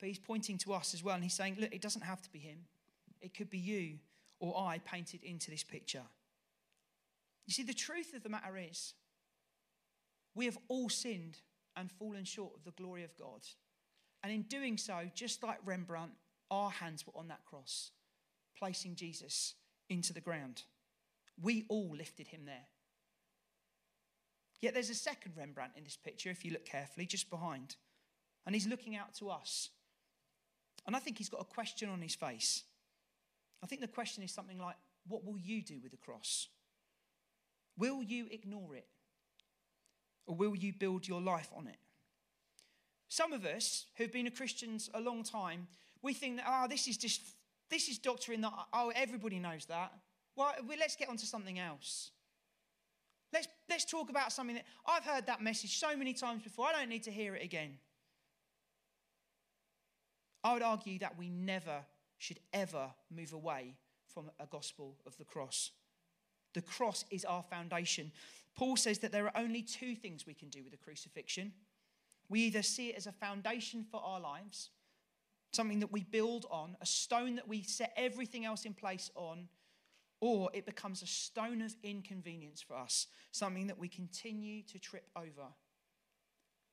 But 0.00 0.08
he's 0.08 0.18
pointing 0.18 0.58
to 0.58 0.72
us 0.72 0.94
as 0.94 1.04
well, 1.04 1.14
and 1.14 1.22
he's 1.22 1.34
saying, 1.34 1.56
look, 1.60 1.72
it 1.72 1.82
doesn't 1.82 2.02
have 2.02 2.22
to 2.22 2.32
be 2.32 2.38
him. 2.38 2.58
It 3.20 3.34
could 3.34 3.50
be 3.50 3.58
you 3.58 3.98
or 4.40 4.58
I 4.58 4.80
painted 4.84 5.22
into 5.22 5.50
this 5.50 5.62
picture. 5.62 6.02
You 7.46 7.52
see, 7.52 7.62
the 7.62 7.74
truth 7.74 8.14
of 8.14 8.22
the 8.22 8.28
matter 8.28 8.56
is, 8.56 8.94
we 10.34 10.46
have 10.46 10.58
all 10.68 10.88
sinned 10.88 11.38
and 11.76 11.90
fallen 11.90 12.24
short 12.24 12.52
of 12.56 12.64
the 12.64 12.82
glory 12.82 13.04
of 13.04 13.16
God. 13.16 13.42
And 14.22 14.32
in 14.32 14.42
doing 14.42 14.78
so, 14.78 15.02
just 15.14 15.42
like 15.42 15.58
Rembrandt, 15.64 16.12
our 16.50 16.70
hands 16.70 17.06
were 17.06 17.18
on 17.18 17.28
that 17.28 17.44
cross, 17.44 17.90
placing 18.56 18.96
Jesus 18.96 19.54
into 19.88 20.12
the 20.12 20.20
ground. 20.20 20.62
We 21.40 21.64
all 21.68 21.94
lifted 21.96 22.28
him 22.28 22.44
there. 22.46 22.66
Yet 24.60 24.72
there's 24.72 24.90
a 24.90 24.94
second 24.94 25.32
Rembrandt 25.36 25.72
in 25.76 25.84
this 25.84 25.96
picture, 25.96 26.30
if 26.30 26.44
you 26.44 26.52
look 26.52 26.64
carefully, 26.64 27.06
just 27.06 27.28
behind. 27.28 27.76
And 28.46 28.54
he's 28.54 28.66
looking 28.66 28.96
out 28.96 29.14
to 29.16 29.30
us. 29.30 29.70
And 30.86 30.94
I 30.94 30.98
think 30.98 31.18
he's 31.18 31.28
got 31.28 31.40
a 31.40 31.44
question 31.44 31.88
on 31.88 32.00
his 32.00 32.14
face. 32.14 32.62
I 33.62 33.66
think 33.66 33.80
the 33.80 33.88
question 33.88 34.22
is 34.22 34.32
something 34.32 34.58
like, 34.58 34.76
What 35.06 35.24
will 35.24 35.38
you 35.38 35.62
do 35.62 35.80
with 35.82 35.92
the 35.92 35.98
cross? 35.98 36.48
Will 37.76 38.02
you 38.02 38.26
ignore 38.30 38.74
it? 38.76 38.86
Or 40.26 40.34
will 40.34 40.54
you 40.54 40.72
build 40.72 41.06
your 41.06 41.20
life 41.20 41.50
on 41.56 41.66
it? 41.66 41.76
Some 43.08 43.32
of 43.32 43.44
us 43.44 43.86
who've 43.96 44.12
been 44.12 44.30
Christians 44.30 44.90
a 44.94 45.00
long 45.00 45.22
time, 45.22 45.68
we 46.02 46.14
think 46.14 46.36
that, 46.36 46.46
oh, 46.48 46.66
this 46.68 46.88
is 46.88 46.96
just, 46.96 47.20
this 47.70 47.88
is 47.88 47.98
doctrine 47.98 48.40
that, 48.40 48.52
oh, 48.72 48.92
everybody 48.94 49.38
knows 49.38 49.66
that. 49.66 49.92
Well, 50.36 50.52
let's 50.78 50.96
get 50.96 51.08
on 51.08 51.16
to 51.18 51.26
something 51.26 51.58
else. 51.58 52.10
Let's, 53.32 53.48
let's 53.68 53.84
talk 53.84 54.10
about 54.10 54.32
something 54.32 54.56
that 54.56 54.64
I've 54.86 55.04
heard 55.04 55.26
that 55.26 55.42
message 55.42 55.78
so 55.78 55.96
many 55.96 56.12
times 56.12 56.42
before. 56.42 56.66
I 56.66 56.72
don't 56.72 56.88
need 56.88 57.04
to 57.04 57.10
hear 57.10 57.34
it 57.34 57.44
again. 57.44 57.78
I 60.42 60.52
would 60.52 60.62
argue 60.62 60.98
that 61.00 61.18
we 61.18 61.28
never 61.28 61.84
should 62.18 62.38
ever 62.52 62.90
move 63.10 63.32
away 63.32 63.76
from 64.06 64.30
a 64.38 64.46
gospel 64.46 64.96
of 65.06 65.16
the 65.16 65.24
cross. 65.24 65.70
The 66.52 66.62
cross 66.62 67.04
is 67.10 67.24
our 67.24 67.42
foundation. 67.42 68.12
Paul 68.56 68.76
says 68.76 68.98
that 69.00 69.12
there 69.12 69.26
are 69.26 69.36
only 69.36 69.62
two 69.62 69.94
things 69.94 70.26
we 70.26 70.34
can 70.34 70.48
do 70.48 70.62
with 70.62 70.72
the 70.72 70.78
crucifixion. 70.78 71.52
We 72.28 72.40
either 72.42 72.62
see 72.62 72.88
it 72.88 72.96
as 72.96 73.06
a 73.06 73.12
foundation 73.12 73.84
for 73.90 74.00
our 74.04 74.20
lives, 74.20 74.70
something 75.52 75.80
that 75.80 75.92
we 75.92 76.04
build 76.04 76.46
on, 76.50 76.76
a 76.80 76.86
stone 76.86 77.34
that 77.36 77.48
we 77.48 77.62
set 77.62 77.92
everything 77.96 78.44
else 78.44 78.64
in 78.64 78.74
place 78.74 79.10
on, 79.14 79.48
or 80.20 80.50
it 80.54 80.66
becomes 80.66 81.02
a 81.02 81.06
stone 81.06 81.60
of 81.60 81.74
inconvenience 81.82 82.62
for 82.62 82.76
us, 82.76 83.08
something 83.32 83.66
that 83.66 83.78
we 83.78 83.88
continue 83.88 84.62
to 84.62 84.78
trip 84.78 85.10
over. 85.16 85.48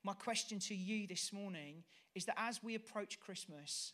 My 0.04 0.14
question 0.14 0.58
to 0.60 0.74
you 0.74 1.06
this 1.06 1.32
morning 1.32 1.84
is 2.14 2.24
that 2.24 2.38
as 2.38 2.62
we 2.62 2.74
approach 2.74 3.20
Christmas, 3.20 3.92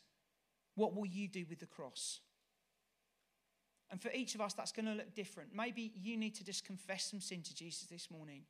what 0.74 0.94
will 0.94 1.07
you 1.07 1.29
do 1.29 1.44
with 1.48 1.59
the 1.59 1.66
cross? 1.66 2.20
And 3.90 4.01
for 4.01 4.11
each 4.12 4.35
of 4.35 4.40
us, 4.40 4.53
that's 4.53 4.72
going 4.72 4.87
to 4.87 4.92
look 4.92 5.14
different. 5.14 5.55
Maybe 5.55 5.92
you 5.94 6.16
need 6.16 6.35
to 6.37 6.44
just 6.44 6.64
confess 6.64 7.05
some 7.11 7.20
sin 7.20 7.42
to 7.42 7.55
Jesus 7.55 7.88
this 7.88 8.11
morning. 8.11 8.42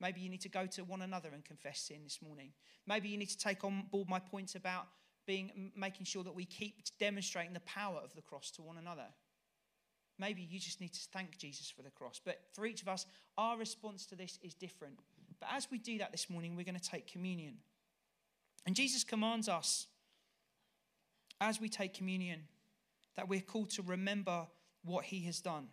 Maybe 0.00 0.20
you 0.20 0.30
need 0.30 0.40
to 0.42 0.48
go 0.48 0.66
to 0.66 0.84
one 0.84 1.02
another 1.02 1.30
and 1.34 1.44
confess 1.44 1.80
sin 1.80 1.98
this 2.04 2.20
morning. 2.22 2.52
Maybe 2.86 3.08
you 3.08 3.18
need 3.18 3.30
to 3.30 3.38
take 3.38 3.64
on 3.64 3.84
board 3.90 4.08
my 4.08 4.18
points 4.18 4.54
about 4.54 4.86
being, 5.26 5.72
making 5.76 6.06
sure 6.06 6.24
that 6.24 6.34
we 6.34 6.44
keep 6.44 6.76
demonstrating 6.98 7.52
the 7.52 7.60
power 7.60 8.00
of 8.02 8.14
the 8.14 8.22
cross 8.22 8.50
to 8.52 8.62
one 8.62 8.78
another. 8.78 9.06
Maybe 10.18 10.42
you 10.42 10.58
just 10.58 10.80
need 10.80 10.94
to 10.94 11.00
thank 11.12 11.36
Jesus 11.36 11.70
for 11.70 11.82
the 11.82 11.90
cross. 11.90 12.20
But 12.24 12.40
for 12.54 12.64
each 12.64 12.82
of 12.82 12.88
us, 12.88 13.06
our 13.36 13.56
response 13.58 14.06
to 14.06 14.16
this 14.16 14.38
is 14.42 14.54
different. 14.54 14.98
But 15.38 15.50
as 15.52 15.68
we 15.70 15.78
do 15.78 15.98
that 15.98 16.12
this 16.12 16.30
morning, 16.30 16.56
we're 16.56 16.64
going 16.64 16.78
to 16.78 16.90
take 16.90 17.06
communion. 17.06 17.58
And 18.66 18.74
Jesus 18.74 19.04
commands 19.04 19.48
us, 19.48 19.86
as 21.40 21.60
we 21.60 21.68
take 21.68 21.94
communion, 21.94 22.40
that 23.16 23.28
we're 23.28 23.40
called 23.40 23.70
to 23.70 23.82
remember 23.82 24.46
what 24.88 25.04
he 25.04 25.24
has 25.26 25.40
done. 25.40 25.68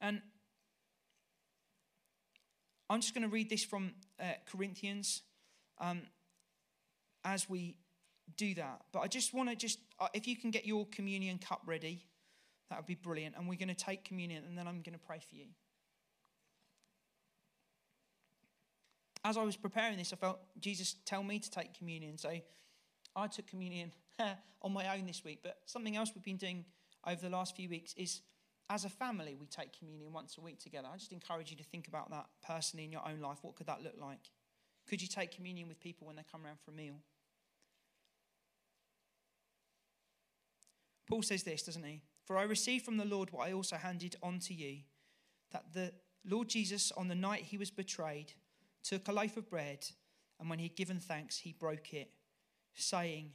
And 0.00 0.22
I'm 2.88 3.00
just 3.00 3.14
going 3.14 3.22
to 3.22 3.28
read 3.28 3.48
this 3.48 3.62
from 3.64 3.92
uh, 4.18 4.32
Corinthians 4.50 5.22
um, 5.78 6.02
as 7.24 7.48
we 7.48 7.76
do 8.36 8.54
that. 8.54 8.82
But 8.92 9.00
I 9.00 9.06
just 9.06 9.34
want 9.34 9.48
to 9.50 9.56
just, 9.56 9.78
uh, 10.00 10.08
if 10.14 10.26
you 10.26 10.36
can 10.36 10.50
get 10.50 10.66
your 10.66 10.86
communion 10.86 11.38
cup 11.38 11.62
ready, 11.66 12.04
that 12.68 12.78
would 12.78 12.86
be 12.86 12.94
brilliant. 12.94 13.36
And 13.36 13.48
we're 13.48 13.56
going 13.56 13.68
to 13.68 13.74
take 13.74 14.04
communion 14.04 14.44
and 14.48 14.56
then 14.56 14.66
I'm 14.66 14.82
going 14.82 14.94
to 14.94 15.06
pray 15.06 15.18
for 15.18 15.34
you. 15.34 15.46
As 19.22 19.36
I 19.36 19.42
was 19.42 19.56
preparing 19.56 19.98
this, 19.98 20.12
I 20.12 20.16
felt 20.16 20.38
Jesus 20.58 20.96
tell 21.04 21.22
me 21.22 21.38
to 21.38 21.50
take 21.50 21.76
communion. 21.76 22.16
So 22.16 22.30
I 23.14 23.26
took 23.26 23.46
communion 23.46 23.92
on 24.62 24.72
my 24.72 24.96
own 24.96 25.06
this 25.06 25.22
week. 25.22 25.40
But 25.42 25.58
something 25.66 25.94
else 25.96 26.10
we've 26.14 26.24
been 26.24 26.38
doing 26.38 26.64
over 27.06 27.20
the 27.20 27.30
last 27.30 27.56
few 27.56 27.68
weeks 27.68 27.94
is 27.96 28.22
as 28.68 28.84
a 28.84 28.88
family, 28.88 29.36
we 29.38 29.46
take 29.46 29.76
communion 29.76 30.12
once 30.12 30.38
a 30.38 30.40
week 30.40 30.60
together. 30.60 30.86
I 30.92 30.96
just 30.96 31.12
encourage 31.12 31.50
you 31.50 31.56
to 31.56 31.64
think 31.64 31.88
about 31.88 32.10
that 32.10 32.26
personally 32.46 32.84
in 32.84 32.92
your 32.92 33.06
own 33.06 33.20
life. 33.20 33.38
What 33.42 33.56
could 33.56 33.66
that 33.66 33.82
look 33.82 33.96
like? 34.00 34.30
Could 34.88 35.02
you 35.02 35.08
take 35.08 35.32
communion 35.32 35.66
with 35.66 35.80
people 35.80 36.06
when 36.06 36.14
they 36.14 36.22
come 36.30 36.46
around 36.46 36.58
for 36.64 36.70
a 36.70 36.74
meal? 36.74 37.00
Paul 41.08 41.22
says 41.22 41.42
this, 41.42 41.64
doesn't 41.64 41.82
he? 41.82 42.02
For 42.24 42.38
I 42.38 42.44
received 42.44 42.84
from 42.84 42.96
the 42.96 43.04
Lord 43.04 43.32
what 43.32 43.48
I 43.48 43.52
also 43.52 43.74
handed 43.74 44.14
on 44.22 44.38
to 44.40 44.54
you 44.54 44.78
that 45.50 45.72
the 45.72 45.92
Lord 46.24 46.48
Jesus, 46.48 46.92
on 46.92 47.08
the 47.08 47.14
night 47.16 47.42
he 47.42 47.58
was 47.58 47.70
betrayed, 47.72 48.34
took 48.84 49.08
a 49.08 49.12
loaf 49.12 49.36
of 49.36 49.50
bread, 49.50 49.84
and 50.38 50.48
when 50.48 50.60
he 50.60 50.66
had 50.66 50.76
given 50.76 51.00
thanks, 51.00 51.38
he 51.38 51.52
broke 51.52 51.92
it, 51.92 52.10
saying, 52.74 53.32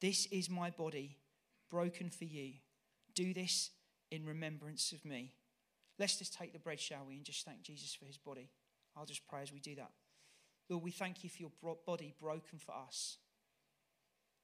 This 0.00 0.24
is 0.26 0.48
my 0.48 0.70
body, 0.70 1.18
broken 1.70 2.08
for 2.08 2.24
you. 2.24 2.54
Do 3.14 3.34
this 3.34 3.70
in 4.10 4.24
remembrance 4.24 4.92
of 4.92 5.04
me. 5.04 5.34
Let's 5.98 6.16
just 6.16 6.34
take 6.34 6.52
the 6.52 6.58
bread, 6.58 6.80
shall 6.80 7.04
we, 7.06 7.16
and 7.16 7.24
just 7.24 7.44
thank 7.44 7.62
Jesus 7.62 7.94
for 7.94 8.06
his 8.06 8.16
body. 8.16 8.50
I'll 8.96 9.04
just 9.04 9.26
pray 9.28 9.42
as 9.42 9.52
we 9.52 9.60
do 9.60 9.74
that. 9.76 9.90
Lord, 10.68 10.84
we 10.84 10.90
thank 10.90 11.24
you 11.24 11.30
for 11.30 11.38
your 11.38 11.76
body 11.86 12.14
broken 12.20 12.58
for 12.58 12.72
us. 12.72 13.18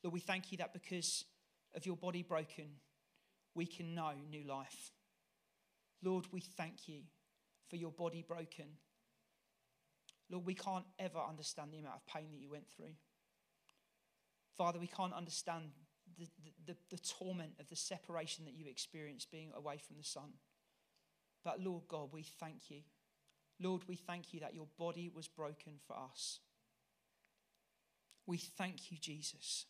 Lord, 0.03 0.13
we 0.13 0.21
thank 0.21 0.53
you 0.53 0.59
that 0.59 0.73
because 0.73 1.25
of 1.75 1.87
your 1.87 1.97
body 1.97 2.23
broken, 2.23 2.67
we 3.55 3.67
can 3.67 3.95
know 3.95 4.13
new 4.31 4.45
life. 4.45 4.93
Lord, 6.03 6.27
we 6.33 6.41
thank 6.41 6.89
you 6.89 7.03
for 7.69 7.77
your 7.77 7.91
body 7.91 8.25
broken. 8.27 8.67
Lord, 10.31 10.45
we 10.45 10.55
can't 10.55 10.85
ever 10.99 11.19
understand 11.19 11.73
the 11.73 11.79
amount 11.79 11.97
of 11.97 12.07
pain 12.07 12.27
that 12.33 12.41
you 12.41 12.51
went 12.51 12.69
through. 12.69 12.95
Father, 14.57 14.79
we 14.79 14.87
can't 14.87 15.13
understand 15.13 15.71
the, 16.19 16.29
the, 16.67 16.77
the, 16.91 16.99
torment 16.99 17.53
of 17.61 17.69
the 17.69 17.77
separation 17.77 18.45
that 18.45 18.55
you 18.55 18.67
experienced 18.67 19.31
being 19.31 19.51
away 19.57 19.79
from 19.79 19.97
the 19.97 20.05
Son. 20.05 20.33
But 21.45 21.61
Lord 21.61 21.83
God, 21.89 22.09
we 22.13 22.23
thank 22.23 22.71
you. 22.71 22.81
Lord, 23.61 23.83
we 23.87 23.97
thank 23.97 24.35
you 24.35 24.41
that 24.41 24.55
your 24.55 24.67
body 24.79 25.11
was 25.15 25.29
broken 25.29 25.75
for 25.87 25.97
us. 25.97 26.41
We 28.27 28.39
thank 28.39 28.91
you, 28.91 28.99
Jesus. 28.99 29.67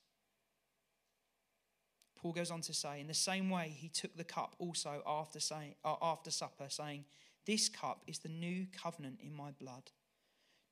Paul 2.16 2.32
goes 2.32 2.50
on 2.50 2.62
to 2.62 2.74
say, 2.74 3.00
in 3.00 3.06
the 3.06 3.14
same 3.14 3.50
way, 3.50 3.72
he 3.76 3.88
took 3.88 4.16
the 4.16 4.24
cup 4.24 4.56
also 4.59 5.02
after, 5.06 5.38
say, 5.38 5.76
uh, 5.85 5.96
after 6.00 6.30
supper, 6.30 6.66
saying, 6.68 7.04
This 7.44 7.68
cup 7.68 8.02
is 8.06 8.18
the 8.18 8.28
new 8.28 8.66
covenant 8.72 9.18
in 9.22 9.35
my 9.35 9.50
blood. 9.50 9.90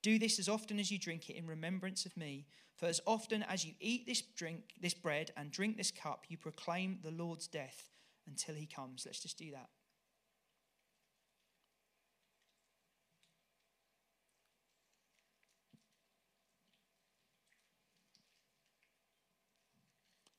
Do 0.05 0.19
this 0.19 0.39
as 0.39 0.51
often 0.51 0.79
as 0.79 0.91
you 0.91 0.99
drink 0.99 1.31
it 1.31 1.37
in 1.37 1.47
remembrance 1.47 2.05
of 2.05 2.15
me. 2.15 2.45
For 2.77 2.85
as 2.85 3.01
often 3.07 3.43
as 3.43 3.65
you 3.65 3.73
eat 3.81 4.07
this 4.07 4.21
drink, 4.21 4.75
this 4.79 4.93
bread 4.93 5.31
and 5.35 5.51
drink 5.51 5.79
this 5.79 5.91
cup, 5.91 6.27
you 6.29 6.37
proclaim 6.37 6.99
the 7.03 7.11
Lord's 7.11 7.47
death 7.47 7.89
until 8.27 8.55
he 8.55 8.67
comes. 8.67 9.05
Let's 9.07 9.21
just 9.21 9.39
do 9.39 9.51
that. 9.53 9.71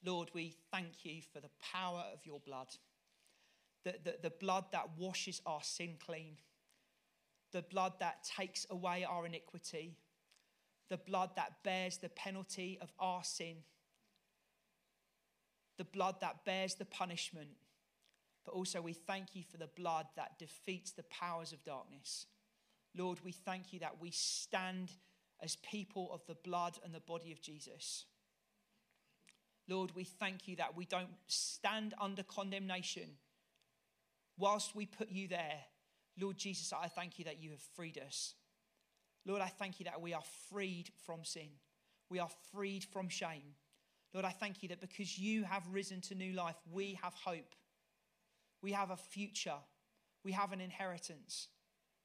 Lord, 0.06 0.30
we 0.36 0.54
thank 0.70 1.04
you 1.04 1.24
for 1.34 1.40
the 1.40 1.50
power 1.74 2.04
of 2.14 2.20
your 2.24 2.40
blood, 2.40 2.68
the, 3.84 3.96
the, 4.04 4.18
the 4.22 4.30
blood 4.30 4.66
that 4.74 4.92
washes 4.96 5.42
our 5.48 5.64
sin 5.64 5.96
clean 6.00 6.38
the 7.56 7.62
blood 7.62 7.94
that 8.02 8.22
takes 8.38 8.68
away 8.70 9.06
our 9.06 9.26
iniquity, 9.26 9.96
the 10.90 10.98
blood 10.98 11.30
that 11.38 11.64
bears 11.64 11.96
the 11.96 12.10
penalty 12.10 12.78
of 12.82 12.92
our 13.00 13.24
sin, 13.24 13.56
the 15.78 15.86
blood 15.86 16.16
that 16.20 16.44
bears 16.44 16.76
the 16.76 16.84
punishment. 16.84 17.48
But 18.44 18.56
also, 18.56 18.82
we 18.82 18.92
thank 18.92 19.38
you 19.38 19.44
for 19.50 19.56
the 19.56 19.70
blood 19.74 20.06
that 20.18 20.38
defeats 20.38 20.92
the 20.92 21.04
powers 21.04 21.54
of 21.54 21.64
darkness. 21.64 22.26
Lord, 22.94 23.20
we 23.24 23.32
thank 23.32 23.72
you 23.72 23.80
that 23.80 24.02
we 24.02 24.12
stand 24.12 24.92
as 25.42 25.56
people 25.56 26.10
of 26.12 26.26
the 26.28 26.36
blood 26.36 26.78
and 26.84 26.94
the 26.94 27.00
body 27.00 27.32
of 27.32 27.42
Jesus. 27.42 28.04
Lord, 29.70 29.96
we 29.96 30.04
thank 30.04 30.46
you 30.50 30.58
that 30.58 30.76
we 30.76 30.84
don't 30.84 31.16
stand 31.28 31.94
under 32.02 32.22
condemnation 32.22 33.12
whilst 34.38 34.76
we 34.76 34.86
put 34.86 35.10
you 35.10 35.30
there 35.30 35.64
Lord 36.20 36.38
Jesus, 36.38 36.72
I 36.74 36.88
thank 36.88 37.20
you 37.20 37.26
that 37.26 37.42
you 37.42 37.52
have 37.52 37.62
freed 37.76 38.00
us. 38.06 38.34
Lord, 39.26 39.42
I 39.42 39.48
thank 39.48 39.80
you 39.80 39.86
that 39.86 40.02
we 40.02 40.14
are 40.14 40.24
freed 40.50 40.90
from 41.06 41.24
sin. 41.24 41.50
We 42.10 42.20
are 42.20 42.30
freed 42.52 42.84
from 42.84 43.10
shame. 43.10 43.56
Lord, 44.14 44.26
I 44.26 44.30
thank 44.30 44.64
you 44.64 44.70
that 44.70 44.80
because 44.80 45.18
you 45.18 45.44
have 45.44 45.64
risen 45.72 46.00
to 46.02 46.16
new 46.16 46.34
life, 46.34 46.56
we 46.72 46.98
have 47.02 47.14
hope. 47.14 47.56
We 48.62 48.72
have 48.72 48.92
a 48.92 48.98
future. 48.98 49.58
We 50.24 50.32
have 50.32 50.54
an 50.54 50.62
inheritance. 50.62 51.50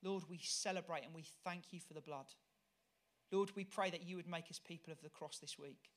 Lord, 0.03 0.25
we 0.29 0.40
celebrate 0.42 1.05
and 1.05 1.14
we 1.14 1.25
thank 1.44 1.73
you 1.73 1.81
for 1.81 1.94
the 1.94 2.01
blood. 2.01 2.27
Lord, 3.31 3.51
we 3.55 3.64
pray 3.64 3.90
that 3.90 4.03
you 4.03 4.16
would 4.16 4.29
make 4.29 4.51
us 4.51 4.59
people 4.59 4.92
of 4.92 5.01
the 5.03 5.09
cross 5.09 5.38
this 5.38 5.59
week. 5.59 5.90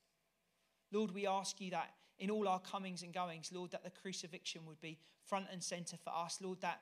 Lord, 0.92 1.10
we 1.12 1.26
ask 1.26 1.60
you 1.60 1.70
that 1.72 1.90
in 2.18 2.30
all 2.30 2.46
our 2.46 2.60
comings 2.60 3.02
and 3.02 3.12
goings, 3.12 3.50
Lord, 3.52 3.72
that 3.72 3.82
the 3.82 3.90
crucifixion 3.90 4.62
would 4.66 4.80
be 4.80 4.98
front 5.24 5.46
and 5.50 5.62
center 5.62 5.96
for 5.96 6.10
us. 6.14 6.38
Lord, 6.40 6.60
that 6.60 6.80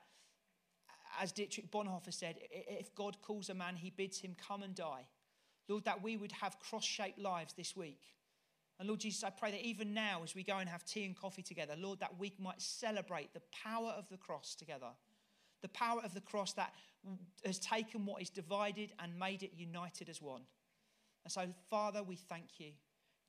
as 1.21 1.31
Dietrich 1.31 1.71
Bonhoeffer 1.71 2.13
said, 2.13 2.35
if 2.51 2.93
God 2.95 3.17
calls 3.21 3.49
a 3.49 3.53
man, 3.53 3.75
he 3.75 3.89
bids 3.89 4.19
him 4.19 4.35
come 4.47 4.63
and 4.63 4.75
die. 4.75 5.07
Lord, 5.67 5.85
that 5.85 6.03
we 6.03 6.17
would 6.17 6.31
have 6.33 6.59
cross 6.59 6.83
shaped 6.83 7.19
lives 7.19 7.53
this 7.53 7.75
week. 7.75 8.01
And 8.79 8.87
Lord 8.87 9.01
Jesus, 9.01 9.23
I 9.23 9.29
pray 9.29 9.51
that 9.51 9.61
even 9.61 9.93
now, 9.93 10.21
as 10.23 10.35
we 10.35 10.43
go 10.43 10.57
and 10.57 10.67
have 10.67 10.83
tea 10.83 11.05
and 11.05 11.15
coffee 11.15 11.43
together, 11.43 11.75
Lord, 11.77 11.99
that 11.99 12.17
we 12.17 12.33
might 12.39 12.61
celebrate 12.61 13.33
the 13.33 13.41
power 13.63 13.93
of 13.97 14.09
the 14.09 14.17
cross 14.17 14.55
together. 14.55 14.89
The 15.61 15.69
power 15.69 16.01
of 16.03 16.13
the 16.13 16.21
cross 16.21 16.53
that 16.53 16.73
has 17.45 17.59
taken 17.59 18.05
what 18.05 18.21
is 18.21 18.29
divided 18.29 18.91
and 18.99 19.17
made 19.17 19.43
it 19.43 19.51
united 19.55 20.09
as 20.09 20.21
one. 20.21 20.41
And 21.23 21.31
so, 21.31 21.45
Father, 21.69 22.03
we 22.03 22.15
thank 22.15 22.59
you. 22.59 22.71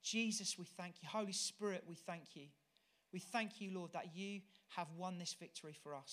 Jesus, 0.02 0.58
we 0.58 0.64
thank 0.64 0.96
you. 1.02 1.08
Holy 1.08 1.32
Spirit, 1.32 1.84
we 1.86 1.94
thank 1.94 2.34
you. 2.34 2.46
We 3.12 3.20
thank 3.20 3.60
you, 3.60 3.70
Lord, 3.72 3.92
that 3.92 4.16
you 4.16 4.40
have 4.76 4.88
won 4.98 5.18
this 5.18 5.34
victory 5.38 5.76
for 5.82 5.94
us. 5.94 6.12